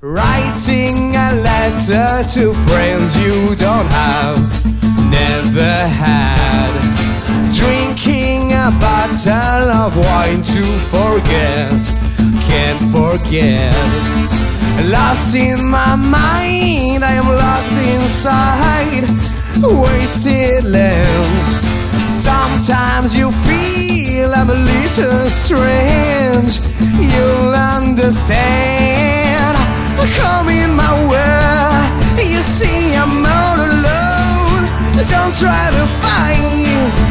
Writing 0.00 1.14
a 1.16 1.34
letter 1.34 2.28
to 2.34 2.52
friends 2.66 3.16
you 3.16 3.54
don't 3.56 3.86
have, 3.86 4.44
never 5.08 5.72
had. 5.88 7.01
Drinking 7.50 8.52
a 8.52 8.70
bottle 8.78 9.70
of 9.82 9.96
wine 9.96 10.42
to 10.42 10.62
forget, 10.92 11.80
can't 12.40 12.80
forget. 12.94 13.74
Lost 14.90 15.34
in 15.34 15.70
my 15.70 15.96
mind, 15.96 17.04
I 17.04 17.14
am 17.14 17.28
locked 17.28 17.72
inside 17.94 19.32
wasted 19.60 20.64
lands. 20.64 21.82
Sometimes 22.08 23.16
you 23.16 23.30
feel 23.46 24.34
I'm 24.34 24.50
a 24.50 24.54
little 24.54 25.18
strange. 25.26 26.62
You'll 27.12 27.54
understand. 27.54 28.81
Don't 35.12 35.34
try 35.36 35.70
to 35.70 35.84
fight. 36.00 36.40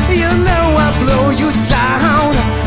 You 0.09 0.31
know 0.43 0.65
I'll 0.83 0.95
blow 1.03 1.29
you 1.29 1.51
down. 1.69 2.60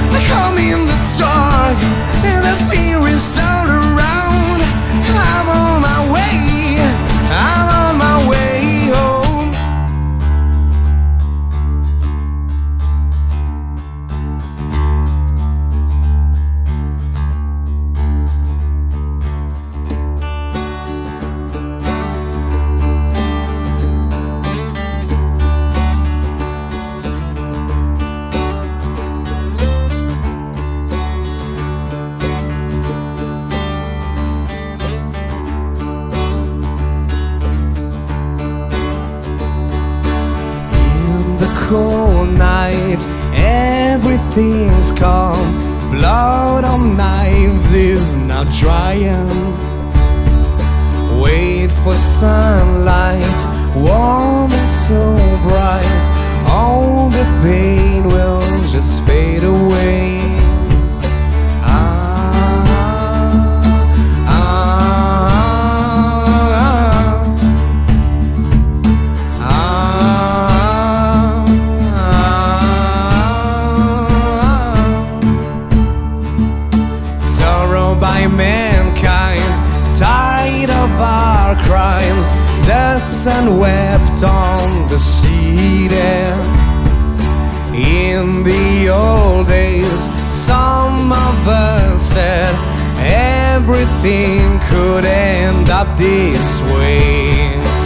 In 88.35 88.43
the 88.43 88.89
old 88.89 89.47
days, 89.47 90.11
some 90.29 91.13
of 91.13 91.47
us 91.47 92.03
said 92.03 92.53
everything 92.99 94.59
could 94.69 95.05
end 95.05 95.71
up 95.71 95.87
this 95.97 96.61
way. 96.63 97.84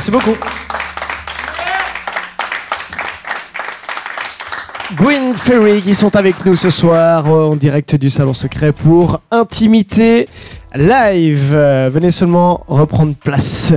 Merci 0.00 0.12
beaucoup. 0.12 0.36
Green 4.96 5.36
Ferry 5.36 5.82
qui 5.82 5.94
sont 5.94 6.16
avec 6.16 6.42
nous 6.46 6.56
ce 6.56 6.70
soir 6.70 7.26
euh, 7.26 7.50
en 7.50 7.54
direct 7.56 7.96
du 7.96 8.08
Salon 8.08 8.32
Secret 8.32 8.72
pour 8.72 9.20
Intimité 9.30 10.26
Live. 10.74 11.50
Euh, 11.52 11.90
venez 11.92 12.10
seulement 12.10 12.64
reprendre 12.66 13.14
place 13.14 13.74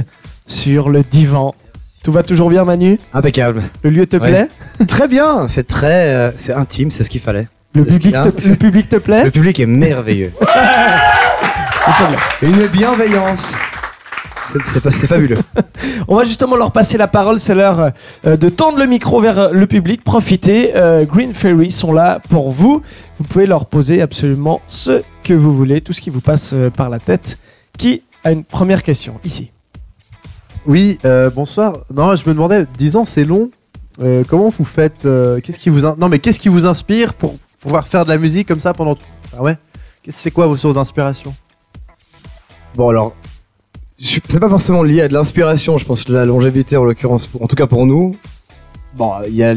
sur 0.47 0.87
le 0.87 1.03
divan. 1.03 1.55
Tout 2.05 2.13
va 2.13 2.23
toujours 2.23 2.47
bien 2.49 2.63
Manu? 2.63 2.97
Impeccable. 3.11 3.61
Le 3.83 3.89
lieu 3.89 4.05
te 4.05 4.15
Ouais. 4.15 4.29
plaît? 4.29 4.47
Très 4.87 5.09
bien, 5.09 5.49
c'est 5.49 5.67
très, 5.67 6.07
euh, 6.15 6.31
c'est 6.37 6.53
intime, 6.53 6.89
c'est 6.89 7.03
ce 7.03 7.09
qu'il 7.09 7.19
fallait. 7.19 7.49
le 7.75 7.83
public, 7.83 8.13
te, 8.13 8.47
le 8.47 8.55
public 8.55 8.87
te 8.87 8.95
plaît? 8.95 9.25
Le 9.25 9.31
public 9.31 9.59
est 9.59 9.65
merveilleux. 9.65 10.31
Nous 10.39 11.93
sommes 11.95 12.13
là. 12.13 12.19
Une 12.43 12.67
bienveillance. 12.67 13.57
C'est 14.45 15.07
fabuleux. 15.07 15.37
On 16.07 16.15
va 16.15 16.23
justement 16.23 16.55
leur 16.55 16.71
passer 16.71 16.97
la 16.97 17.07
parole, 17.07 17.39
c'est 17.39 17.55
l'heure 17.55 17.91
euh, 18.25 18.37
de 18.37 18.49
tendre 18.49 18.77
le 18.77 18.85
micro 18.85 19.19
vers 19.21 19.51
le 19.51 19.67
public. 19.67 20.03
Profitez, 20.03 20.75
euh, 20.75 21.05
Green 21.05 21.33
Ferry 21.33 21.71
sont 21.71 21.93
là 21.93 22.19
pour 22.29 22.51
vous. 22.51 22.81
Vous 23.19 23.23
pouvez 23.23 23.45
leur 23.45 23.65
poser 23.65 24.01
absolument 24.01 24.61
ce 24.67 25.01
que 25.23 25.33
vous 25.33 25.53
voulez, 25.55 25.81
tout 25.81 25.93
ce 25.93 26.01
qui 26.01 26.09
vous 26.09 26.21
passe 26.21 26.51
euh, 26.53 26.69
par 26.69 26.89
la 26.89 26.99
tête. 26.99 27.37
Qui 27.77 28.03
a 28.23 28.31
une 28.31 28.43
première 28.43 28.83
question? 28.83 29.19
Ici 29.23 29.51
Oui, 30.65 30.97
euh, 31.05 31.29
bonsoir. 31.29 31.77
Non, 31.93 32.15
je 32.15 32.27
me 32.27 32.33
demandais, 32.33 32.65
10 32.77 32.95
ans 32.97 33.05
c'est 33.05 33.25
long. 33.25 33.49
Euh, 34.01 34.23
comment 34.27 34.49
vous 34.49 34.65
faites 34.65 35.05
euh, 35.05 35.39
Qu'est-ce 35.41 35.59
qui 35.59 35.69
vous 35.69 35.85
in- 35.85 35.95
non 35.99 36.09
mais 36.09 36.19
qu'est-ce 36.19 36.39
qui 36.39 36.49
vous 36.49 36.65
inspire 36.65 37.13
pour 37.13 37.35
pouvoir 37.61 37.87
faire 37.87 38.03
de 38.05 38.09
la 38.09 38.17
musique 38.17 38.47
comme 38.47 38.59
ça 38.59 38.73
pendant 38.73 38.97
Ah 39.37 39.41
ouais. 39.43 39.57
C'est 40.09 40.31
quoi 40.31 40.47
vos 40.47 40.57
sources 40.57 40.75
d'inspiration? 40.75 41.33
Bon 42.75 42.89
alors, 42.89 43.15
c'est 44.03 44.39
pas 44.39 44.49
forcément 44.49 44.83
lié 44.83 45.01
à 45.01 45.07
de 45.07 45.13
l'inspiration, 45.13 45.77
je 45.77 45.85
pense 45.85 46.07
la 46.09 46.25
longévité 46.25 46.77
en 46.77 46.83
l'occurrence, 46.83 47.29
en 47.39 47.47
tout 47.47 47.55
cas 47.55 47.67
pour 47.67 47.85
nous. 47.85 48.15
Bon, 48.95 49.11
il 49.27 49.35
y 49.35 49.43
a 49.43 49.53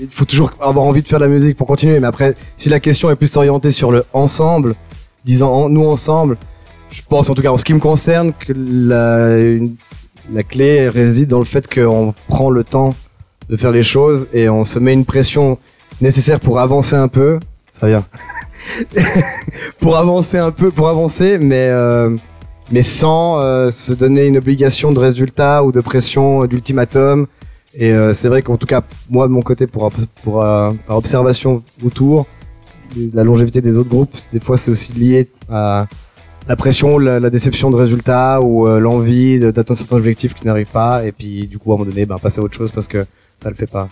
il 0.00 0.08
faut 0.08 0.24
toujours 0.24 0.52
avoir 0.60 0.86
envie 0.86 1.02
de 1.02 1.08
faire 1.08 1.18
de 1.18 1.24
la 1.24 1.30
musique 1.30 1.56
pour 1.56 1.66
continuer, 1.66 2.00
mais 2.00 2.06
après, 2.06 2.34
si 2.56 2.68
la 2.68 2.80
question 2.80 3.10
est 3.10 3.16
plus 3.16 3.36
orientée 3.36 3.70
sur 3.70 3.90
le 3.90 4.04
ensemble, 4.12 4.74
disant 5.24 5.68
nous 5.68 5.84
ensemble, 5.84 6.38
je 6.90 7.02
pense 7.08 7.28
en 7.28 7.34
tout 7.34 7.42
cas 7.42 7.50
en 7.50 7.58
ce 7.58 7.64
qui 7.64 7.74
me 7.74 7.80
concerne 7.80 8.32
que 8.32 8.52
la 10.32 10.42
clé 10.42 10.88
réside 10.88 11.28
dans 11.28 11.38
le 11.38 11.44
fait 11.44 11.72
qu'on 11.72 12.14
prend 12.28 12.50
le 12.50 12.64
temps 12.64 12.94
de 13.48 13.56
faire 13.56 13.72
les 13.72 13.82
choses 13.82 14.28
et 14.32 14.48
on 14.48 14.64
se 14.64 14.78
met 14.78 14.92
une 14.92 15.04
pression 15.04 15.58
nécessaire 16.00 16.40
pour 16.40 16.60
avancer 16.60 16.96
un 16.96 17.08
peu. 17.08 17.38
Ça 17.70 17.86
vient. 17.86 18.04
pour 19.80 19.96
avancer 19.96 20.38
un 20.38 20.50
peu, 20.50 20.70
pour 20.70 20.88
avancer, 20.88 21.38
mais 21.38 21.68
euh, 21.68 22.16
mais 22.70 22.82
sans 22.82 23.40
euh, 23.40 23.70
se 23.70 23.92
donner 23.92 24.26
une 24.26 24.38
obligation 24.38 24.92
de 24.92 24.98
résultat 24.98 25.64
ou 25.64 25.72
de 25.72 25.80
pression 25.80 26.42
euh, 26.42 26.46
d'ultimatum. 26.46 27.26
Et 27.74 27.92
euh, 27.92 28.14
c'est 28.14 28.28
vrai 28.28 28.42
qu'en 28.42 28.56
tout 28.56 28.66
cas, 28.66 28.82
moi 29.08 29.26
de 29.28 29.32
mon 29.32 29.42
côté, 29.42 29.66
pour, 29.66 29.90
pour, 30.22 30.42
euh, 30.42 30.72
par 30.86 30.96
observation 30.96 31.62
autour, 31.84 32.26
la 33.14 33.22
longévité 33.22 33.60
des 33.60 33.78
autres 33.78 33.88
groupes, 33.88 34.16
des 34.32 34.40
fois 34.40 34.56
c'est 34.56 34.70
aussi 34.70 34.92
lié 34.92 35.28
à 35.48 35.86
la 36.48 36.56
pression, 36.56 36.98
la, 36.98 37.20
la 37.20 37.30
déception 37.30 37.70
de 37.70 37.76
résultats 37.76 38.40
ou 38.40 38.66
euh, 38.66 38.80
l'envie 38.80 39.38
d'atteindre 39.38 39.78
certains 39.78 39.96
objectifs 39.96 40.34
qui 40.34 40.46
n'arrivent 40.46 40.72
pas. 40.72 41.04
Et 41.04 41.12
puis 41.12 41.46
du 41.46 41.58
coup, 41.58 41.70
à 41.70 41.74
un 41.74 41.78
moment 41.78 41.90
donné, 41.90 42.06
ben, 42.06 42.18
passer 42.18 42.40
à 42.40 42.42
autre 42.42 42.56
chose 42.56 42.72
parce 42.72 42.88
que 42.88 43.04
ça 43.36 43.48
le 43.48 43.54
fait 43.54 43.70
pas 43.70 43.88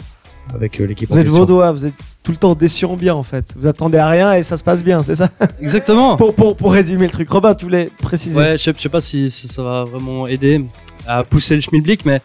avec 0.54 0.80
euh, 0.80 0.86
l'équipe. 0.86 1.10
en 1.10 1.14
Vous 1.14 1.18
êtes 1.20 1.24
question. 1.26 1.40
vaudois, 1.40 1.72
vous 1.72 1.86
êtes 1.86 1.94
tout 2.22 2.32
le 2.32 2.38
temps 2.38 2.54
déçus 2.54 2.84
en 2.84 2.96
bien 2.96 3.14
en 3.14 3.22
fait. 3.22 3.54
Vous 3.56 3.66
attendez 3.66 3.98
à 3.98 4.08
rien 4.08 4.34
et 4.34 4.42
ça 4.42 4.56
se 4.56 4.64
passe 4.64 4.82
bien, 4.84 5.02
c'est 5.02 5.16
ça? 5.16 5.28
Exactement. 5.60 6.16
pour, 6.16 6.34
pour, 6.34 6.56
pour 6.56 6.72
résumer 6.72 7.06
le 7.06 7.12
truc. 7.12 7.28
Robin, 7.30 7.54
tu 7.54 7.64
voulais 7.64 7.90
préciser 8.02 8.36
Ouais, 8.36 8.52
je 8.58 8.62
sais, 8.64 8.72
je 8.76 8.80
sais 8.82 8.88
pas 8.88 9.00
si, 9.00 9.30
si 9.30 9.48
ça 9.48 9.62
va 9.62 9.84
vraiment 9.84 10.26
aider 10.26 10.64
à 11.06 11.24
pousser 11.24 11.54
le 11.54 11.60
schmilblick, 11.62 12.04
mais 12.04 12.20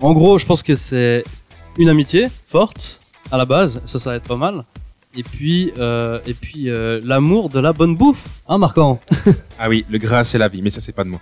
en 0.00 0.12
gros, 0.12 0.38
je 0.38 0.46
pense 0.46 0.62
que 0.62 0.74
c'est 0.74 1.22
une 1.78 1.88
amitié 1.88 2.28
forte 2.48 3.00
à 3.30 3.36
la 3.38 3.44
base, 3.44 3.80
ça, 3.84 3.98
ça 3.98 4.10
va 4.10 4.16
être 4.16 4.26
pas 4.28 4.36
mal. 4.36 4.64
Et 5.16 5.22
puis, 5.22 5.72
euh, 5.78 6.18
et 6.26 6.34
puis 6.34 6.68
euh, 6.68 7.00
l'amour 7.04 7.48
de 7.48 7.60
la 7.60 7.72
bonne 7.72 7.96
bouffe, 7.96 8.42
hein, 8.48 8.58
Marquant 8.58 9.00
Ah 9.58 9.68
oui, 9.68 9.84
le 9.88 9.98
gras 9.98 10.24
c'est 10.24 10.38
la 10.38 10.48
vie, 10.48 10.60
mais 10.60 10.70
ça 10.70 10.80
c'est 10.80 10.92
pas 10.92 11.04
de 11.04 11.10
moi. 11.10 11.20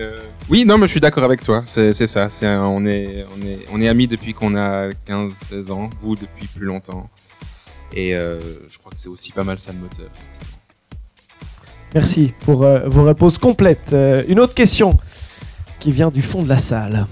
Euh, 0.00 0.16
oui, 0.48 0.64
non, 0.64 0.78
mais 0.78 0.86
je 0.86 0.92
suis 0.92 1.00
d'accord 1.00 1.22
avec 1.22 1.44
toi. 1.44 1.62
C'est 1.64 1.92
ça. 1.92 2.28
C'est 2.28 2.48
on 2.48 2.84
est 2.86 3.24
on 3.36 3.46
est 3.46 3.66
on 3.72 3.80
est 3.80 3.88
amis 3.88 4.08
depuis 4.08 4.34
qu'on 4.34 4.56
a 4.56 4.88
15-16 5.06 5.70
ans. 5.70 5.90
Vous 6.00 6.16
depuis 6.16 6.46
plus 6.46 6.66
longtemps. 6.66 7.08
Et 7.92 8.14
euh, 8.14 8.38
je 8.68 8.78
crois 8.78 8.92
que 8.92 8.98
c'est 8.98 9.08
aussi 9.08 9.32
pas 9.32 9.44
mal 9.44 9.58
ça 9.58 9.72
le 9.72 9.78
moteur. 9.78 10.08
Merci 11.94 12.32
pour 12.40 12.62
euh, 12.62 12.80
vos 12.86 13.02
réponses 13.02 13.38
complètes. 13.38 13.92
Euh, 13.92 14.22
une 14.28 14.38
autre 14.38 14.54
question 14.54 14.98
qui 15.80 15.90
vient 15.90 16.10
du 16.10 16.22
fond 16.22 16.42
de 16.42 16.48
la 16.48 16.58
salle. 16.58 17.06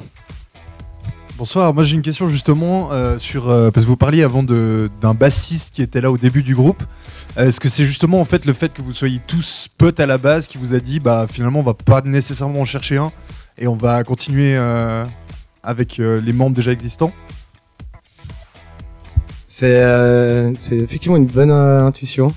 Bonsoir, 1.39 1.72
moi 1.72 1.84
j'ai 1.84 1.95
une 1.95 2.03
question 2.03 2.26
justement 2.26 2.89
euh, 2.91 3.16
sur 3.20 3.49
euh, 3.49 3.70
parce 3.70 3.84
que 3.86 3.89
vous 3.89 3.97
parliez 3.97 4.24
avant 4.24 4.43
d'un 4.43 5.14
bassiste 5.14 5.72
qui 5.72 5.82
était 5.82 6.01
là 6.01 6.11
au 6.11 6.18
début 6.18 6.43
du 6.43 6.57
groupe. 6.57 6.82
Euh, 7.39 7.47
Est-ce 7.47 7.61
que 7.61 7.68
c'est 7.68 7.84
justement 7.84 8.20
en 8.20 8.24
fait 8.24 8.45
le 8.45 8.53
fait 8.53 8.72
que 8.72 8.82
vous 8.82 8.91
soyez 8.91 9.20
tous 9.24 9.68
potes 9.78 10.01
à 10.01 10.07
la 10.07 10.18
base 10.18 10.49
qui 10.49 10.59
vous 10.59 10.74
a 10.74 10.80
dit 10.80 10.99
bah 10.99 11.26
finalement 11.30 11.61
on 11.61 11.62
va 11.62 11.74
pas 11.74 12.03
nécessairement 12.05 12.62
en 12.62 12.64
chercher 12.64 12.97
un 12.97 13.12
et 13.57 13.68
on 13.68 13.76
va 13.76 14.03
continuer 14.03 14.57
avec 15.62 15.99
les 15.99 16.32
membres 16.32 16.57
déjà 16.57 16.72
existants? 16.72 17.12
C'est 19.47 19.80
effectivement 20.72 21.16
une 21.18 21.26
bonne 21.26 21.53
intuition. 21.53 22.32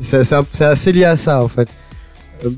C'est 0.00 0.32
assez 0.62 0.90
lié 0.90 1.04
à 1.04 1.14
ça 1.14 1.40
en 1.40 1.48
fait. 1.48 1.68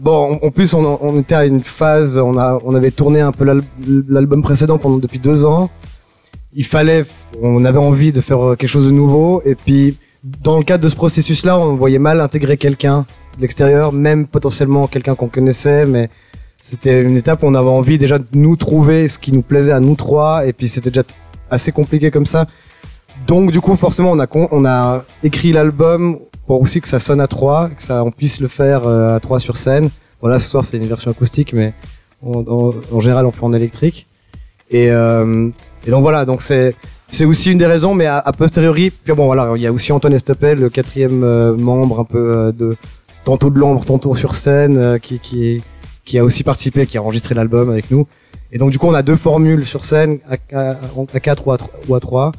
Bon, 0.01 0.39
en 0.41 0.51
plus, 0.53 0.75
on, 0.75 0.99
on 1.03 1.19
était 1.19 1.35
à 1.35 1.45
une 1.45 1.59
phase, 1.59 2.17
on, 2.17 2.39
a, 2.39 2.57
on 2.65 2.73
avait 2.77 2.93
tourné 2.93 3.21
un 3.21 3.33
peu 3.33 3.43
l'al- 3.43 3.65
l'album 4.09 4.41
précédent 4.41 4.79
pendant 4.79 4.99
depuis 4.99 5.19
deux 5.19 5.45
ans. 5.45 5.71
Il 6.55 6.65
fallait, 6.65 7.05
on 7.41 7.65
avait 7.65 7.79
envie 7.79 8.13
de 8.13 8.21
faire 8.21 8.45
euh, 8.45 8.57
quelque 8.57 8.69
chose 8.69 8.87
de 8.87 8.91
nouveau. 8.91 9.43
Et 9.45 9.55
puis, 9.55 9.97
dans 10.23 10.59
le 10.59 10.65
cadre 10.65 10.85
de 10.85 10.89
ce 10.89 10.95
processus-là, 10.95 11.59
on 11.59 11.77
voyait 11.77 11.99
mal 11.99 12.21
intégrer 12.21 12.57
quelqu'un 12.57 13.07
de 13.37 13.43
l'extérieur, 13.43 13.93
même 13.93 14.27
potentiellement 14.27 14.87
quelqu'un 14.87 15.15
qu'on 15.15 15.29
connaissait, 15.29 15.87
mais 15.87 16.11
c'était 16.61 17.03
une 17.03 17.17
étape 17.17 17.43
où 17.43 17.47
on 17.47 17.55
avait 17.55 17.69
envie 17.69 17.99
déjà 17.99 18.19
de 18.19 18.27
nous 18.35 18.57
trouver 18.57 19.09
ce 19.09 19.19
qui 19.19 19.33
nous 19.33 19.43
plaisait 19.43 19.73
à 19.73 19.81
nous 19.81 19.97
trois. 19.97 20.47
Et 20.47 20.53
puis, 20.53 20.69
c'était 20.69 20.91
déjà 20.91 21.05
assez 21.51 21.73
compliqué 21.73 22.11
comme 22.11 22.27
ça. 22.27 22.47
Donc, 23.27 23.51
du 23.51 23.61
coup, 23.61 23.75
forcément, 23.77 24.13
on 24.13 24.21
a, 24.21 24.27
on 24.51 24.65
a 24.65 25.05
écrit 25.23 25.53
l'album 25.53 26.19
pour 26.47 26.61
aussi 26.61 26.81
que 26.81 26.89
ça 26.89 26.99
sonne 26.99 27.21
à 27.21 27.29
trois, 27.29 27.71
que 27.71 27.83
ça, 27.83 28.05
on 28.05 28.11
puisse 28.11 28.41
le 28.41 28.49
faire 28.49 28.87
euh, 28.87 29.17
à 29.17 29.21
trois 29.21 29.41
sur 29.41 29.57
scène. 29.57 29.91
Voilà, 30.21 30.39
ce 30.39 30.49
soir 30.49 30.65
c'est 30.65 30.77
une 30.77 30.87
version 30.87 31.11
acoustique, 31.11 31.53
mais 31.53 31.75
en 32.25 33.01
général 33.01 33.27
on 33.27 33.33
fait 33.33 33.43
en 33.43 33.53
électrique. 33.53 34.07
Et, 34.73 34.91
euh, 34.91 35.49
et 35.87 35.91
donc 35.91 36.03
voilà, 36.03 36.25
donc 36.25 36.43
c'est 36.43 36.75
c'est 37.11 37.27
aussi 37.27 37.53
une 37.53 37.59
des 37.59 37.67
raisons, 37.67 37.95
mais 37.95 38.07
à 38.07 38.23
posteriori, 38.37 38.91
puis 38.91 39.13
bon 39.15 39.27
voilà, 39.27 39.53
il 39.55 39.61
y 39.61 39.67
a 39.67 39.73
aussi 39.73 39.93
Antoine 39.93 40.15
Estepel, 40.15 40.59
le 40.59 40.71
quatrième 40.71 41.23
euh, 41.23 41.55
membre 41.55 42.01
un 42.01 42.05
peu 42.05 42.19
euh, 42.19 42.53
de 42.53 42.75
tantôt 43.25 43.51
de 43.51 43.59
l'ombre, 43.59 43.85
tantôt 43.85 44.15
sur 44.15 44.35
scène, 44.35 44.79
euh, 44.79 44.99
qui 44.99 45.21
qui 46.05 46.19
a 46.19 46.25
aussi 46.25 46.43
participé, 46.43 46.87
qui 46.87 46.97
a 46.97 47.03
enregistré 47.03 47.35
l'album 47.35 47.71
avec 47.71 47.91
nous. 47.91 48.07
Et 48.51 48.57
donc 48.59 48.71
du 48.71 48.79
coup 48.79 48.87
on 48.87 48.95
a 48.95 49.03
deux 49.03 49.17
formules 49.17 49.67
sur 49.67 49.85
scène, 49.85 50.21
à, 50.53 50.71
à, 50.71 50.77
à 51.13 51.21
4 51.21 51.47
ou 51.47 51.53
à, 51.53 51.59
ou 51.89 51.95
à 51.95 52.01
3. 52.01 52.33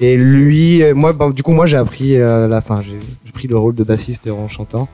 Et 0.00 0.16
lui, 0.16 0.82
moi, 0.94 1.12
bah, 1.12 1.30
du 1.30 1.42
coup, 1.42 1.52
moi, 1.52 1.66
j'ai 1.66 1.76
appris 1.76 2.16
euh, 2.16 2.48
la 2.48 2.62
fin. 2.62 2.82
J'ai 2.82 3.32
pris 3.32 3.48
le 3.48 3.58
rôle 3.58 3.74
de 3.74 3.84
bassiste 3.84 4.28
en 4.28 4.48
chantant. 4.48 4.88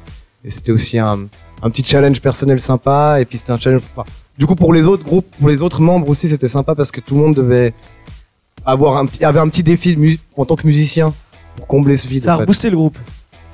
Et 0.44 0.50
c'était 0.50 0.72
aussi 0.72 0.98
un, 0.98 1.28
un 1.62 1.70
petit 1.70 1.84
challenge 1.84 2.20
personnel 2.20 2.60
sympa. 2.60 3.20
Et 3.20 3.24
puis 3.24 3.38
c'était 3.38 3.52
un 3.52 3.58
challenge. 3.58 3.82
Du 4.38 4.46
coup, 4.46 4.54
pour 4.54 4.72
les 4.72 4.86
autres 4.86 5.04
groupes, 5.04 5.26
pour 5.38 5.48
les 5.48 5.62
autres 5.62 5.80
membres 5.80 6.08
aussi, 6.08 6.28
c'était 6.28 6.48
sympa 6.48 6.74
parce 6.74 6.90
que 6.90 7.00
tout 7.00 7.14
le 7.14 7.20
monde 7.20 7.34
devait 7.34 7.72
avoir 8.64 8.96
un 8.96 9.06
petit, 9.06 9.24
avait 9.24 9.40
un 9.40 9.48
petit 9.48 9.62
défi 9.62 10.18
en 10.36 10.44
tant 10.44 10.56
que 10.56 10.66
musicien 10.66 11.12
pour 11.56 11.66
combler 11.66 11.96
ce 11.96 12.06
vide. 12.08 12.22
Ça 12.22 12.32
a 12.32 12.34
en 12.34 12.38
fait. 12.38 12.42
reboosté 12.42 12.70
le 12.70 12.76
groupe. 12.76 12.98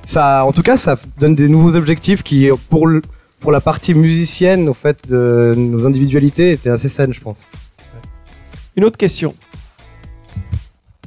Ça, 0.05 0.45
en 0.45 0.53
tout 0.53 0.63
cas, 0.63 0.77
ça 0.77 0.97
donne 1.19 1.37
des 1.37 1.49
nouveaux 1.49 1.77
objectifs 1.77 2.23
qui, 2.23 2.49
pour 2.71 2.89
le, 2.89 3.03
pour 3.39 3.53
la 3.53 3.61
partie 3.61 3.95
musicienne, 3.95 4.69
au 4.69 4.75
fait, 4.75 5.09
de 5.09 5.55
nos 5.57 5.87
individualités, 5.87 6.53
étaient 6.53 6.71
assez 6.71 6.89
saines, 6.89 7.13
je 7.13 7.21
pense. 7.21 7.47
Une 8.75 8.85
autre 8.85 8.97
question. 8.97 9.35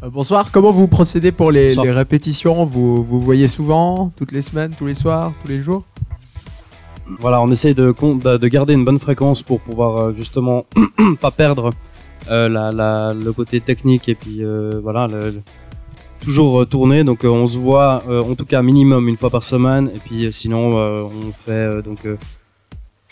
Euh, 0.03 0.09
bonsoir, 0.09 0.51
comment 0.51 0.71
vous 0.71 0.87
procédez 0.87 1.31
pour 1.31 1.51
les, 1.51 1.71
les 1.71 1.91
répétitions? 1.91 2.65
Vous, 2.65 3.03
vous 3.03 3.19
voyez 3.19 3.47
souvent, 3.47 4.11
toutes 4.15 4.31
les 4.31 4.41
semaines, 4.41 4.71
tous 4.77 4.85
les 4.85 4.93
soirs, 4.93 5.33
tous 5.41 5.49
les 5.49 5.61
jours? 5.63 5.83
Voilà, 7.19 7.41
on 7.41 7.49
essaye 7.51 7.75
de, 7.75 7.91
con- 7.91 8.15
de, 8.15 8.37
de 8.37 8.47
garder 8.47 8.73
une 8.73 8.83
bonne 8.85 8.99
fréquence 8.99 9.43
pour 9.43 9.59
pouvoir 9.61 9.97
euh, 9.97 10.13
justement 10.13 10.65
pas 11.21 11.31
perdre 11.31 11.69
euh, 12.29 12.49
la, 12.49 13.13
le 13.13 13.31
côté 13.33 13.61
technique 13.61 14.09
et 14.09 14.15
puis 14.15 14.43
euh, 14.43 14.79
voilà, 14.81 15.07
toujours 16.19 16.67
tourner. 16.67 17.03
Donc 17.03 17.23
on 17.23 17.45
se 17.45 17.57
voit 17.57 18.03
en 18.09 18.33
tout 18.35 18.45
cas 18.45 18.61
minimum 18.63 19.07
une 19.07 19.17
fois 19.17 19.29
par 19.29 19.43
semaine 19.43 19.91
et 19.95 19.99
puis 19.99 20.31
sinon 20.33 20.71
on 20.75 21.31
fait 21.45 21.81
donc 21.83 21.99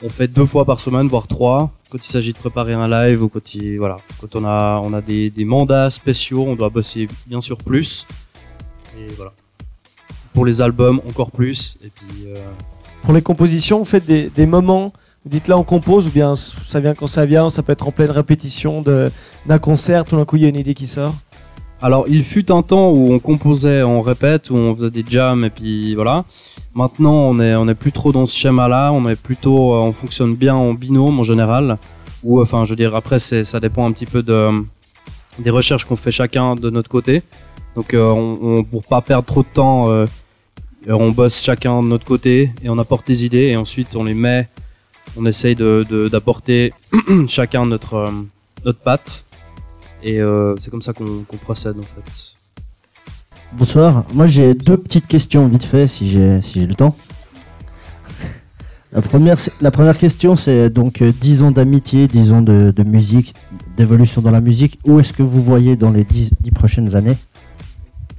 on 0.01 0.09
fait 0.09 0.27
deux 0.27 0.45
fois 0.45 0.65
par 0.65 0.79
semaine 0.79 1.07
voire 1.07 1.27
trois 1.27 1.71
quand 1.91 1.99
il 1.99 2.09
s'agit 2.11 2.33
de 2.33 2.37
préparer 2.39 2.73
un 2.73 2.89
live 2.89 3.21
ou 3.23 3.29
quand 3.29 3.53
il, 3.53 3.77
voilà 3.77 3.97
quand 4.19 4.35
on 4.35 4.43
a 4.43 4.81
on 4.83 4.91
a 4.93 5.01
des, 5.01 5.29
des 5.29 5.45
mandats 5.45 5.91
spéciaux, 5.91 6.45
on 6.47 6.55
doit 6.55 6.69
bosser 6.69 7.07
bien 7.27 7.41
sûr 7.41 7.57
plus 7.59 8.07
et 8.97 9.05
voilà. 9.15 9.33
Pour 10.33 10.45
les 10.45 10.63
albums 10.63 10.99
encore 11.07 11.29
plus 11.29 11.77
et 11.85 11.89
puis 11.93 12.25
Pour 13.03 13.13
les 13.13 13.21
compositions, 13.21 13.79
vous 13.79 13.85
faites 13.85 14.05
des, 14.05 14.45
moments, 14.45 14.93
vous 15.25 15.29
dites 15.29 15.47
là 15.47 15.57
on 15.57 15.63
compose 15.63 16.07
ou 16.07 16.09
bien 16.09 16.35
ça 16.35 16.79
vient 16.79 16.93
quand 16.93 17.07
ça 17.07 17.25
vient, 17.25 17.49
ça 17.49 17.61
peut 17.61 17.73
être 17.73 17.87
en 17.87 17.91
pleine 17.91 18.11
répétition 18.11 18.81
d'un 18.81 19.59
concert, 19.59 20.05
tout 20.05 20.15
d'un 20.15 20.25
coup 20.25 20.37
il 20.37 20.43
y 20.43 20.45
a 20.45 20.49
une 20.49 20.57
idée 20.59 20.73
qui 20.73 20.87
sort. 20.87 21.13
Alors, 21.81 22.05
il 22.07 22.23
fut 22.23 22.49
un 22.49 22.61
temps 22.61 22.91
où 22.91 23.11
on 23.11 23.19
composait, 23.19 23.83
on 23.83 23.99
répète, 23.99 24.49
où 24.49 24.55
on 24.55 24.73
faisait 24.73 24.89
des 24.89 25.03
jams 25.05 25.43
et 25.43 25.49
puis 25.49 25.95
voilà. 25.95 26.23
Maintenant, 26.73 27.11
on 27.13 27.41
est, 27.41 27.55
on 27.55 27.67
est 27.67 27.75
plus 27.75 27.91
trop 27.91 28.13
dans 28.13 28.25
ce 28.25 28.33
schéma-là. 28.37 28.93
On 28.93 29.05
est 29.09 29.21
plutôt, 29.21 29.73
euh, 29.73 29.79
on 29.79 29.91
fonctionne 29.91 30.33
bien 30.33 30.55
en 30.55 30.73
binôme 30.73 31.19
en 31.19 31.25
général. 31.25 31.77
Ou 32.23 32.39
enfin, 32.41 32.63
je 32.63 32.69
veux 32.69 32.77
dire, 32.77 32.95
après, 32.95 33.19
ça 33.19 33.59
dépend 33.59 33.85
un 33.85 33.91
petit 33.91 34.05
peu 34.05 34.23
de, 34.23 34.49
des 35.39 35.49
recherches 35.49 35.83
qu'on 35.83 35.97
fait 35.97 36.11
chacun 36.11 36.55
de 36.55 36.69
notre 36.69 36.89
côté. 36.89 37.21
Donc, 37.75 37.93
euh, 37.93 38.07
on- 38.07 38.63
pour 38.63 38.83
pas 38.83 39.01
perdre 39.01 39.25
trop 39.25 39.43
de 39.43 39.47
temps, 39.53 39.89
euh, 39.91 40.05
euh, 40.87 40.93
on 40.93 41.11
bosse 41.11 41.41
chacun 41.41 41.81
de 41.81 41.87
notre 41.87 42.05
côté 42.05 42.51
et 42.63 42.69
on 42.69 42.77
apporte 42.77 43.07
des 43.07 43.25
idées 43.25 43.47
et 43.47 43.55
ensuite 43.55 43.95
on 43.95 44.03
les 44.03 44.13
met. 44.13 44.47
On 45.17 45.25
essaye 45.25 45.55
de, 45.55 45.85
de- 45.89 46.07
d'apporter 46.07 46.73
chacun 47.27 47.65
notre, 47.65 47.93
euh, 47.95 48.11
notre 48.65 48.79
patte. 48.79 49.25
Et 50.01 50.21
euh, 50.21 50.55
c'est 50.59 50.69
comme 50.71 50.81
ça 50.81 50.93
qu'on, 50.93 51.23
procède 51.41 51.77
en 51.77 51.81
fait. 51.83 52.35
Bonsoir, 53.53 54.05
moi 54.13 54.27
j'ai 54.27 54.53
deux 54.53 54.77
petites 54.77 55.07
questions 55.07 55.47
vite 55.47 55.63
fait 55.63 55.87
si 55.87 56.09
j'ai 56.09 56.41
si 56.41 56.59
j'ai 56.61 56.65
le 56.67 56.75
temps. 56.75 56.95
La 58.91 59.01
première, 59.01 59.37
la 59.61 59.71
première 59.71 59.97
question 59.97 60.35
c'est 60.35 60.69
donc 60.69 61.01
euh, 61.01 61.11
10 61.19 61.43
ans 61.43 61.51
d'amitié, 61.51 62.07
10 62.07 62.31
ans 62.33 62.41
de, 62.41 62.71
de 62.71 62.83
musique, 62.83 63.33
d'évolution 63.77 64.21
dans 64.21 64.31
la 64.31 64.41
musique. 64.41 64.79
Où 64.85 64.99
est-ce 64.99 65.13
que 65.13 65.23
vous 65.23 65.41
voyez 65.41 65.75
dans 65.75 65.91
les 65.91 66.03
10, 66.03 66.31
10 66.41 66.51
prochaines 66.51 66.95
années? 66.95 67.17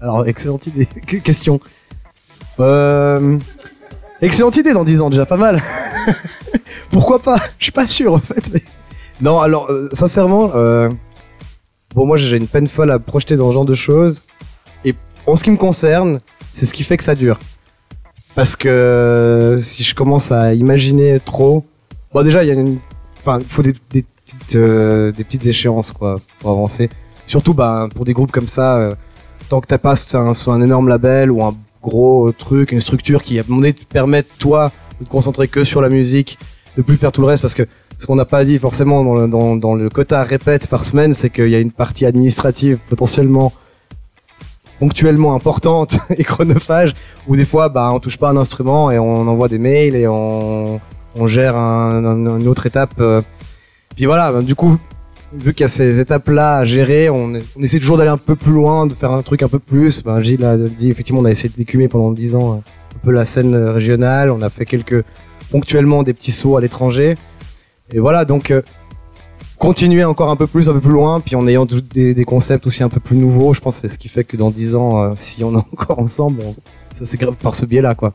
Alors, 0.00 0.26
excellente 0.26 0.66
idée. 0.66 0.86
Que- 1.06 1.16
Question. 1.18 1.60
Euh, 2.60 3.38
excellente 4.20 4.56
idée 4.56 4.72
dans 4.72 4.84
10 4.84 5.00
ans, 5.00 5.10
déjà 5.10 5.26
pas 5.26 5.36
mal. 5.36 5.60
Pourquoi 6.90 7.20
pas? 7.20 7.38
Je 7.58 7.64
suis 7.64 7.72
pas 7.72 7.86
sûr 7.86 8.14
en 8.14 8.18
fait. 8.18 8.50
mais- 8.52 8.62
Non, 9.20 9.40
alors, 9.40 9.70
euh, 9.70 9.88
sincèrement, 9.92 10.52
euh, 10.54 10.88
moi 11.94 12.16
j'ai 12.16 12.36
une 12.36 12.46
peine 12.46 12.68
folle 12.68 12.90
à 12.90 12.98
projeter 12.98 13.36
dans 13.36 13.48
ce 13.48 13.54
genre 13.54 13.64
de 13.64 13.74
choses. 13.74 14.22
Et 14.84 14.94
en 15.26 15.36
ce 15.36 15.44
qui 15.44 15.50
me 15.50 15.56
concerne, 15.56 16.20
c'est 16.52 16.66
ce 16.66 16.74
qui 16.74 16.82
fait 16.84 16.96
que 16.96 17.04
ça 17.04 17.14
dure. 17.14 17.38
Parce 18.34 18.56
que 18.56 18.68
euh, 18.68 19.60
si 19.60 19.82
je 19.84 19.94
commence 19.94 20.32
à 20.32 20.54
imaginer 20.54 21.20
trop, 21.20 21.64
Bon, 22.12 22.22
déjà, 22.22 22.44
il 22.44 22.46
y 22.46 22.50
a 22.52 22.54
une. 22.54 22.78
Enfin, 23.18 23.40
faut 23.48 23.62
des, 23.62 23.72
petites, 23.72 24.06
euh, 24.54 25.10
des 25.10 25.24
petites 25.24 25.46
échéances, 25.46 25.90
quoi, 25.90 26.20
pour 26.38 26.50
avancer. 26.50 26.88
Surtout, 27.26 27.54
bah, 27.54 27.88
pour 27.92 28.04
des 28.04 28.12
groupes 28.12 28.30
comme 28.30 28.46
ça, 28.46 28.92
tant 29.48 29.60
que 29.60 29.66
t'as 29.66 29.78
pas 29.78 29.94
un, 30.14 30.32
un 30.46 30.62
énorme 30.62 30.88
label 30.88 31.32
ou 31.32 31.42
un 31.42 31.56
gros 31.84 32.32
truc, 32.32 32.72
une 32.72 32.80
structure 32.80 33.22
qui, 33.22 33.38
donné, 33.42 33.72
te 33.74 33.84
permette, 33.84 34.26
toi, 34.38 34.72
de 35.00 35.04
te 35.04 35.10
concentrer 35.10 35.46
que 35.48 35.62
sur 35.64 35.80
la 35.80 35.88
musique, 35.88 36.38
de 36.76 36.82
plus 36.82 36.96
faire 36.96 37.12
tout 37.12 37.20
le 37.20 37.26
reste, 37.28 37.42
parce 37.42 37.54
que 37.54 37.66
ce 37.98 38.06
qu'on 38.06 38.16
n'a 38.16 38.24
pas 38.24 38.44
dit 38.44 38.58
forcément 38.58 39.04
dans 39.28 39.74
le, 39.74 39.88
quota 39.90 40.24
répète 40.24 40.66
par 40.66 40.84
semaine, 40.84 41.14
c'est 41.14 41.30
qu'il 41.30 41.48
y 41.48 41.54
a 41.54 41.60
une 41.60 41.70
partie 41.70 42.06
administrative 42.06 42.78
potentiellement 42.88 43.52
ponctuellement 44.80 45.36
importante 45.36 45.98
et 46.18 46.24
chronophage 46.24 46.94
où 47.28 47.36
des 47.36 47.44
fois 47.44 47.68
bah 47.68 47.92
on 47.94 48.00
touche 48.00 48.16
pas 48.16 48.30
un 48.30 48.36
instrument 48.36 48.90
et 48.90 48.98
on 48.98 49.28
envoie 49.28 49.48
des 49.48 49.58
mails 49.58 49.94
et 49.94 50.08
on, 50.08 50.80
gère 51.26 51.56
un, 51.56 52.04
un- 52.04 52.40
une 52.40 52.48
autre 52.48 52.66
étape 52.66 52.94
euh. 52.98 53.22
puis 53.94 54.06
voilà 54.06 54.32
bah, 54.32 54.42
du 54.42 54.56
coup 54.56 54.76
vu 55.32 55.54
qu'il 55.54 55.64
y 55.64 55.64
a 55.64 55.68
ces 55.68 55.98
étapes 55.98 56.28
là 56.28 56.58
à 56.58 56.64
gérer 56.64 57.10
on, 57.10 57.34
essaie 57.34 57.78
toujours 57.78 57.96
d'aller 57.96 58.10
un 58.10 58.16
peu 58.16 58.36
plus 58.36 58.52
loin 58.52 58.86
de 58.86 58.94
faire 58.94 59.10
un 59.12 59.22
truc 59.22 59.42
un 59.42 59.48
peu 59.48 59.58
plus 59.58 60.02
ben, 60.02 60.22
Gilles 60.22 60.44
a 60.44 60.56
dit 60.56 60.90
effectivement 60.90 61.20
on 61.20 61.24
a 61.24 61.30
essayé 61.30 61.52
d'écumer 61.56 61.88
pendant 61.88 62.12
10 62.12 62.34
ans 62.36 62.52
euh, 62.52 62.56
un 62.56 62.98
peu 63.02 63.10
la 63.10 63.24
scène 63.24 63.54
euh, 63.54 63.72
régionale 63.72 64.30
on 64.30 64.42
a 64.42 64.50
fait 64.50 64.66
quelques 64.66 65.04
ponctuellement 65.50 66.02
des 66.02 66.12
petits 66.12 66.32
sauts 66.32 66.56
à 66.56 66.60
l'étranger 66.60 67.16
et 67.92 68.00
voilà 68.00 68.24
donc 68.24 68.50
euh, 68.50 68.62
continuer 69.58 70.04
encore 70.04 70.30
un 70.30 70.36
peu 70.36 70.46
plus, 70.46 70.68
un 70.68 70.74
peu 70.74 70.80
plus 70.80 70.90
loin, 70.92 71.20
puis 71.20 71.36
en 71.36 71.46
ayant 71.46 71.66
des, 71.66 72.24
concepts 72.26 72.66
aussi 72.66 72.82
un 72.82 72.88
peu 72.88 73.00
plus 73.00 73.16
nouveaux. 73.16 73.54
Je 73.54 73.60
pense 73.60 73.78
c'est 73.78 73.88
ce 73.88 73.98
qui 73.98 74.08
fait 74.08 74.24
que 74.24 74.36
dans 74.36 74.50
10 74.50 74.74
ans, 74.74 75.02
euh, 75.02 75.12
si 75.16 75.42
on 75.44 75.54
est 75.54 75.56
encore 75.72 75.98
ensemble, 75.98 76.42
ça 76.92 77.06
c'est 77.06 77.18
par 77.36 77.54
ce 77.54 77.64
biais-là, 77.66 77.94
quoi. 77.94 78.12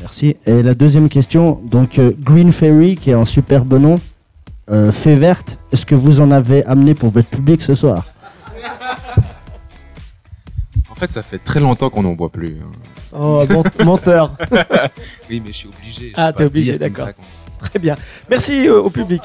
Merci. 0.00 0.36
Et 0.46 0.62
la 0.62 0.74
deuxième 0.74 1.08
question, 1.08 1.60
donc 1.64 2.00
Green 2.20 2.52
Fairy, 2.52 2.96
qui 2.96 3.10
est 3.10 3.14
un 3.14 3.26
superbe 3.26 3.74
nom, 3.78 4.00
euh, 4.70 4.92
fée 4.92 5.16
verte, 5.16 5.58
est-ce 5.72 5.84
que 5.86 5.94
vous 5.94 6.20
en 6.20 6.30
avez 6.30 6.64
amené 6.64 6.94
pour 6.94 7.10
votre 7.10 7.28
public 7.28 7.60
ce 7.62 7.74
soir 7.74 8.04
En 10.90 10.94
fait, 10.94 11.10
ça 11.10 11.22
fait 11.22 11.38
très 11.38 11.60
longtemps 11.60 11.90
qu'on 11.90 12.02
n'en 12.02 12.12
boit 12.12 12.28
plus. 12.30 12.58
hein. 12.62 12.70
Oh, 13.18 13.42
ment- 13.50 13.64
menteur. 13.84 14.36
oui, 15.28 15.42
mais 15.44 15.52
je 15.52 15.56
suis 15.56 15.68
obligé. 15.68 16.08
je 16.10 16.14
Ah, 16.16 16.32
peux 16.32 16.38
t'es 16.38 16.44
pas 16.44 16.46
obligé, 16.48 16.72
dire 16.72 16.80
comme 16.80 16.88
d'accord. 16.90 17.06
ça 17.06 17.12
qu'on- 17.14 17.22
Très 17.66 17.78
bien. 17.78 17.96
Merci 18.30 18.68
euh, 18.68 18.80
au 18.80 18.88
public. 18.90 19.20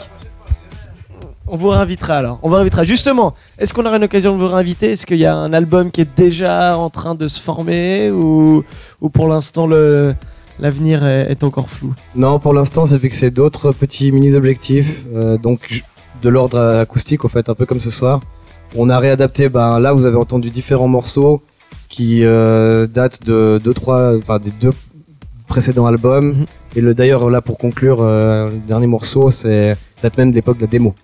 On 1.47 1.55
vous 1.57 1.69
réinvitera 1.69 2.17
alors. 2.17 2.39
On 2.41 2.49
vous 2.49 2.55
réinvitera. 2.55 2.83
Justement, 2.83 3.33
est-ce 3.59 3.73
qu'on 3.73 3.85
aura 3.85 3.97
une 3.97 4.03
occasion 4.03 4.33
de 4.33 4.37
vous 4.41 4.47
réinviter? 4.47 4.91
Est-ce 4.91 5.05
qu'il 5.05 5.17
y 5.17 5.25
a 5.25 5.35
un 5.35 5.53
album 5.53 5.91
qui 5.91 6.01
est 6.01 6.17
déjà 6.17 6.75
en 6.77 6.89
train 6.89 7.13
de 7.15 7.27
se 7.27 7.39
former 7.39 8.09
ou, 8.11 8.63
ou 8.99 9.09
pour 9.09 9.27
l'instant 9.27 9.67
le 9.67 10.15
l'avenir 10.59 11.05
est, 11.05 11.43
encore 11.43 11.69
flou 11.69 11.93
Non, 12.15 12.39
pour 12.39 12.53
l'instant, 12.53 12.85
c'est 12.85 12.99
fixé 12.99 13.31
d'autres 13.31 13.71
petits 13.71 14.11
mini-objectifs, 14.11 15.03
euh, 15.13 15.37
donc 15.37 15.83
de 16.21 16.29
l'ordre 16.29 16.59
acoustique, 16.59 17.25
au 17.25 17.27
fait, 17.27 17.49
un 17.49 17.55
peu 17.55 17.65
comme 17.65 17.79
ce 17.79 17.91
soir. 17.91 18.21
On 18.75 18.89
a 18.89 18.99
réadapté, 18.99 19.49
ben, 19.49 19.79
là, 19.79 19.93
vous 19.93 20.05
avez 20.05 20.17
entendu 20.17 20.49
différents 20.49 20.87
morceaux 20.87 21.41
qui 21.89 22.21
euh, 22.23 22.87
datent 22.87 23.23
de 23.23 23.59
deux, 23.63 23.73
trois, 23.73 24.17
enfin, 24.17 24.39
des 24.39 24.51
deux 24.51 24.73
précédents 25.47 25.85
albums. 25.85 26.45
Et 26.75 26.81
le 26.81 26.93
d'ailleurs, 26.93 27.29
là, 27.29 27.41
pour 27.41 27.57
conclure, 27.57 27.99
euh, 28.01 28.47
le 28.49 28.59
dernier 28.67 28.87
morceau, 28.87 29.29
c'est 29.31 29.77
date 30.01 30.17
même 30.17 30.31
de 30.31 30.35
l'époque 30.35 30.57
de 30.57 30.61
la 30.61 30.67
démo. 30.67 30.95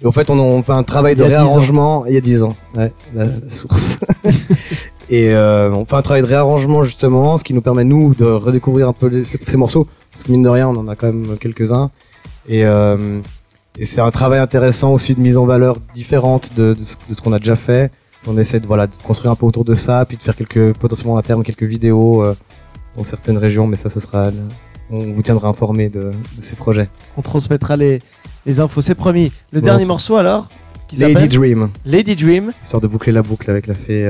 Et 0.00 0.06
en 0.06 0.12
fait, 0.12 0.30
on, 0.30 0.38
on 0.38 0.62
fait 0.62 0.72
un 0.72 0.84
travail 0.84 1.16
de 1.16 1.24
Il 1.24 1.30
y 1.30 1.34
a 1.34 1.38
10 1.38 1.42
ans. 1.42 1.46
réarrangement 1.46 2.06
il 2.06 2.14
y 2.14 2.16
a 2.16 2.20
10 2.20 2.42
ans, 2.44 2.56
ouais, 2.76 2.92
la 3.14 3.26
source. 3.50 3.98
Et 5.10 5.30
euh, 5.34 5.70
on 5.72 5.84
fait 5.86 5.94
un 5.96 6.02
travail 6.02 6.22
de 6.22 6.26
réarrangement 6.26 6.82
justement, 6.82 7.38
ce 7.38 7.44
qui 7.44 7.54
nous 7.54 7.62
permet 7.62 7.84
nous 7.84 8.14
de 8.14 8.24
redécouvrir 8.26 8.88
un 8.88 8.92
peu 8.92 9.06
les- 9.06 9.24
ces, 9.24 9.38
ces 9.38 9.56
morceaux, 9.56 9.86
parce 10.12 10.24
que 10.24 10.30
mine 10.32 10.42
de 10.42 10.48
rien, 10.48 10.68
on 10.68 10.76
en 10.76 10.86
a 10.88 10.96
quand 10.96 11.06
même 11.12 11.38
quelques-uns. 11.38 11.90
Et, 12.48 12.64
euh, 12.64 13.20
et 13.78 13.84
c'est 13.86 14.00
un 14.00 14.10
travail 14.10 14.38
intéressant 14.38 14.92
aussi 14.92 15.14
de 15.14 15.20
mise 15.20 15.36
en 15.38 15.46
valeur 15.46 15.76
différente 15.94 16.54
de, 16.54 16.74
de 16.74 16.82
ce, 17.14 17.20
qu'on 17.22 17.32
a 17.32 17.38
déjà 17.38 17.56
fait. 17.56 17.90
On 18.26 18.36
essaie 18.36 18.60
de 18.60 18.66
voilà 18.66 18.86
de 18.86 18.92
construire 19.02 19.32
un 19.32 19.34
peu 19.36 19.46
autour 19.46 19.64
de 19.64 19.74
ça, 19.74 20.04
puis 20.04 20.16
de 20.18 20.22
faire 20.22 20.36
quelques 20.36 20.74
potentiellement 20.74 21.16
à 21.16 21.22
terme 21.22 21.42
quelques 21.42 21.62
vidéos 21.62 22.22
euh, 22.24 22.34
dans 22.96 23.04
certaines 23.04 23.38
régions, 23.38 23.66
mais 23.66 23.76
ça 23.76 23.88
ce 23.88 24.00
sera, 24.00 24.30
on 24.90 24.98
vous 25.12 25.22
tiendra 25.22 25.48
informé 25.48 25.88
de, 25.88 26.12
de 26.36 26.42
ces 26.42 26.56
projets. 26.56 26.88
On 27.16 27.22
transmettra 27.22 27.76
les, 27.76 28.00
les 28.44 28.60
infos, 28.60 28.82
c'est 28.82 28.94
promis. 28.94 29.32
Le 29.52 29.60
dernier 29.62 29.84
morceau 29.86 30.16
alors 30.16 30.48
qui 30.88 30.96
Lady 30.96 31.28
Dream, 31.28 31.68
Lady 31.86 32.16
Dream. 32.16 32.52
histoire 32.62 32.80
de 32.80 32.86
boucler 32.88 33.12
la 33.12 33.22
boucle 33.22 33.50
avec 33.50 33.66
la 33.66 33.74
fée 33.74 34.06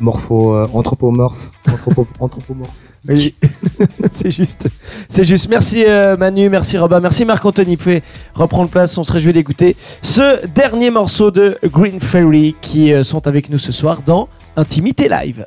morpho, 0.00 0.54
euh, 0.54 0.66
anthropomorphe, 0.72 1.50
anthropo, 1.70 2.06
anthropomorphe. 2.20 2.70
Oui, 3.08 3.34
c'est 4.12 4.30
juste. 4.30 4.68
C'est 5.08 5.24
juste. 5.24 5.48
Merci 5.48 5.84
euh, 5.86 6.16
Manu, 6.16 6.48
merci 6.48 6.76
Robin, 6.78 7.00
merci 7.00 7.24
Marc-Anthony. 7.24 7.76
Vous 7.76 7.82
pouvez 7.82 8.02
reprendre 8.34 8.68
place, 8.68 8.98
on 8.98 9.04
se 9.04 9.12
réjouit 9.12 9.32
d'écouter 9.32 9.76
ce 10.02 10.44
dernier 10.46 10.90
morceau 10.90 11.30
de 11.30 11.58
Green 11.64 12.00
Fairy 12.00 12.56
qui 12.60 12.92
euh, 12.92 13.04
sont 13.04 13.26
avec 13.26 13.50
nous 13.50 13.58
ce 13.58 13.72
soir 13.72 14.02
dans 14.04 14.28
Intimité 14.56 15.08
Live. 15.08 15.44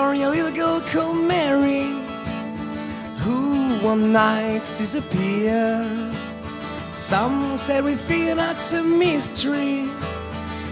Story 0.00 0.22
a 0.22 0.30
little 0.30 0.50
girl 0.50 0.80
called 0.92 1.20
Mary 1.28 1.84
Who 3.22 3.38
one 3.90 4.12
night 4.12 4.64
disappeared. 4.78 6.14
Some 6.94 7.58
said 7.58 7.84
we 7.84 7.96
fear 7.96 8.34
that's 8.34 8.72
a 8.72 8.82
mystery. 8.82 9.90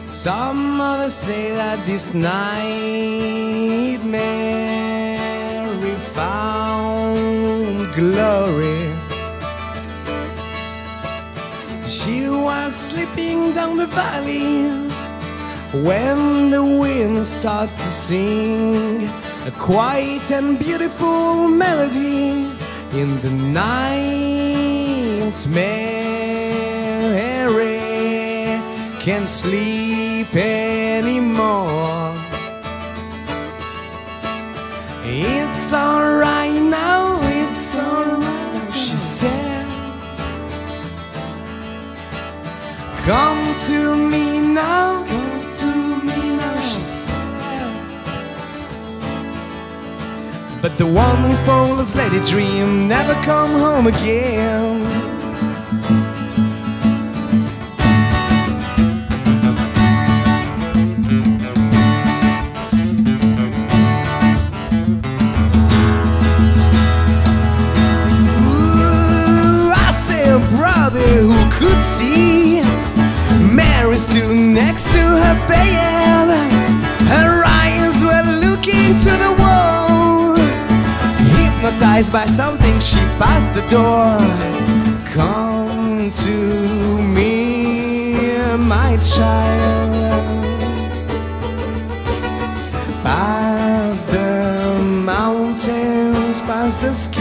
Some 0.07 0.81
others 0.81 1.13
say 1.13 1.45
that 1.61 1.79
this 1.85 2.15
night 2.15 4.01
Mary 4.03 5.95
found 6.17 7.95
glory. 8.01 8.85
She 11.87 12.17
was 12.47 12.71
slipping 12.87 13.53
down 13.53 13.77
the 13.77 13.89
valleys 13.89 14.88
when 15.73 16.51
the 16.51 16.65
wind 16.65 17.27
starts 17.27 17.75
to 17.75 17.83
sing 17.83 19.09
a 19.47 19.51
quiet 19.59 20.31
and 20.31 20.59
beautiful 20.59 21.47
melody 21.49 22.51
in 22.93 23.21
the 23.21 23.31
night. 23.31 24.49
Mary 25.51 26.19
can't 28.99 29.29
sleep 29.29 30.35
anymore. 30.35 32.15
It's 35.05 35.73
alright 35.73 36.53
now 36.53 37.19
it's 37.23 37.77
alright 37.79 38.73
she 38.75 38.97
said. 38.97 39.67
Come 43.05 43.55
to 43.69 43.97
me 43.97 44.41
now, 44.55 45.05
But 50.61 50.77
the 50.77 50.87
one 50.87 51.23
who 51.23 51.35
follows 51.47 51.95
Lady 51.95 52.19
Dream 52.19 52.89
never 52.89 53.15
come 53.23 53.53
home 53.53 53.87
again. 53.87 54.83
Ooh, 68.43 69.71
I 69.71 69.93
say 69.93 70.25
brother 70.57 70.99
who 70.99 71.51
could 71.53 71.81
see 71.81 72.63
Mary 73.55 73.97
stood 73.97 74.35
next 74.35 74.91
to 74.93 74.99
her 74.99 75.47
bed. 75.47 76.48
Hypnotized 81.79 82.13
by 82.13 82.27
something, 82.27 82.81
she 82.81 82.99
passed 83.21 83.55
the 83.55 83.61
door. 83.71 84.19
Come 85.15 86.11
to 86.11 87.03
me, 87.15 88.37
my 88.59 88.97
child. 88.97 89.95
Past 93.05 94.11
the 94.11 94.83
mountains, 94.83 96.41
past 96.41 96.81
the 96.81 96.93
sky. 96.93 97.18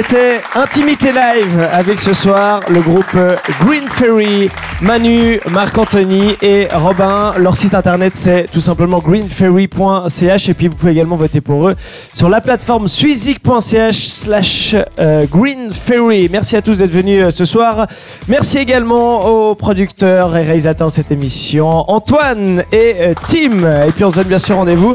C'était 0.00 0.40
Intimité 0.54 1.10
Live 1.10 1.68
avec 1.72 1.98
ce 1.98 2.12
soir 2.12 2.60
le 2.70 2.80
groupe 2.80 3.16
Green 3.60 3.88
Ferry, 3.88 4.48
Manu, 4.80 5.40
Marc-Anthony 5.50 6.36
et 6.40 6.68
Robin. 6.72 7.34
Leur 7.36 7.56
site 7.56 7.74
internet 7.74 8.12
c'est 8.14 8.46
tout 8.48 8.60
simplement 8.60 9.00
greenferry.ch 9.00 10.48
et 10.48 10.54
puis 10.54 10.68
vous 10.68 10.76
pouvez 10.76 10.92
également 10.92 11.16
voter 11.16 11.40
pour 11.40 11.66
eux 11.68 11.74
sur 12.12 12.28
la 12.28 12.40
plateforme 12.40 12.86
suizik.ch 12.86 14.06
slash 14.06 14.76
euh, 15.00 15.26
Green 15.28 15.70
Ferry. 15.72 16.28
Merci 16.30 16.54
à 16.54 16.62
tous 16.62 16.78
d'être 16.78 16.92
venus 16.92 17.24
euh, 17.24 17.30
ce 17.32 17.44
soir. 17.44 17.88
Merci 18.28 18.58
également 18.58 19.26
aux 19.26 19.56
producteurs 19.56 20.36
et 20.36 20.44
réalisateurs 20.44 20.88
de 20.88 20.92
cette 20.92 21.10
émission, 21.10 21.90
Antoine 21.90 22.62
et 22.70 22.94
euh, 23.00 23.14
Tim. 23.28 23.84
Et 23.88 23.90
puis 23.90 24.04
on 24.04 24.12
se 24.12 24.16
donne 24.16 24.28
bien 24.28 24.38
sûr 24.38 24.54
rendez-vous 24.54 24.94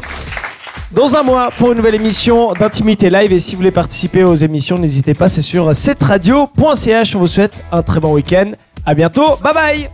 dans 0.93 1.15
un 1.15 1.23
mois 1.23 1.49
pour 1.57 1.71
une 1.71 1.77
nouvelle 1.77 1.95
émission 1.95 2.53
d'Intimité 2.53 3.09
Live. 3.09 3.33
Et 3.33 3.39
si 3.39 3.51
vous 3.51 3.57
voulez 3.57 3.71
participer 3.71 4.23
aux 4.23 4.35
émissions, 4.35 4.77
n'hésitez 4.77 5.13
pas, 5.13 5.29
c'est 5.29 5.41
sur 5.41 5.75
cetradio.ch. 5.75 7.15
On 7.15 7.19
vous 7.19 7.27
souhaite 7.27 7.63
un 7.71 7.81
très 7.81 7.99
bon 7.99 8.13
week-end. 8.13 8.51
À 8.85 8.93
bientôt. 8.93 9.35
Bye 9.43 9.53
bye 9.53 9.89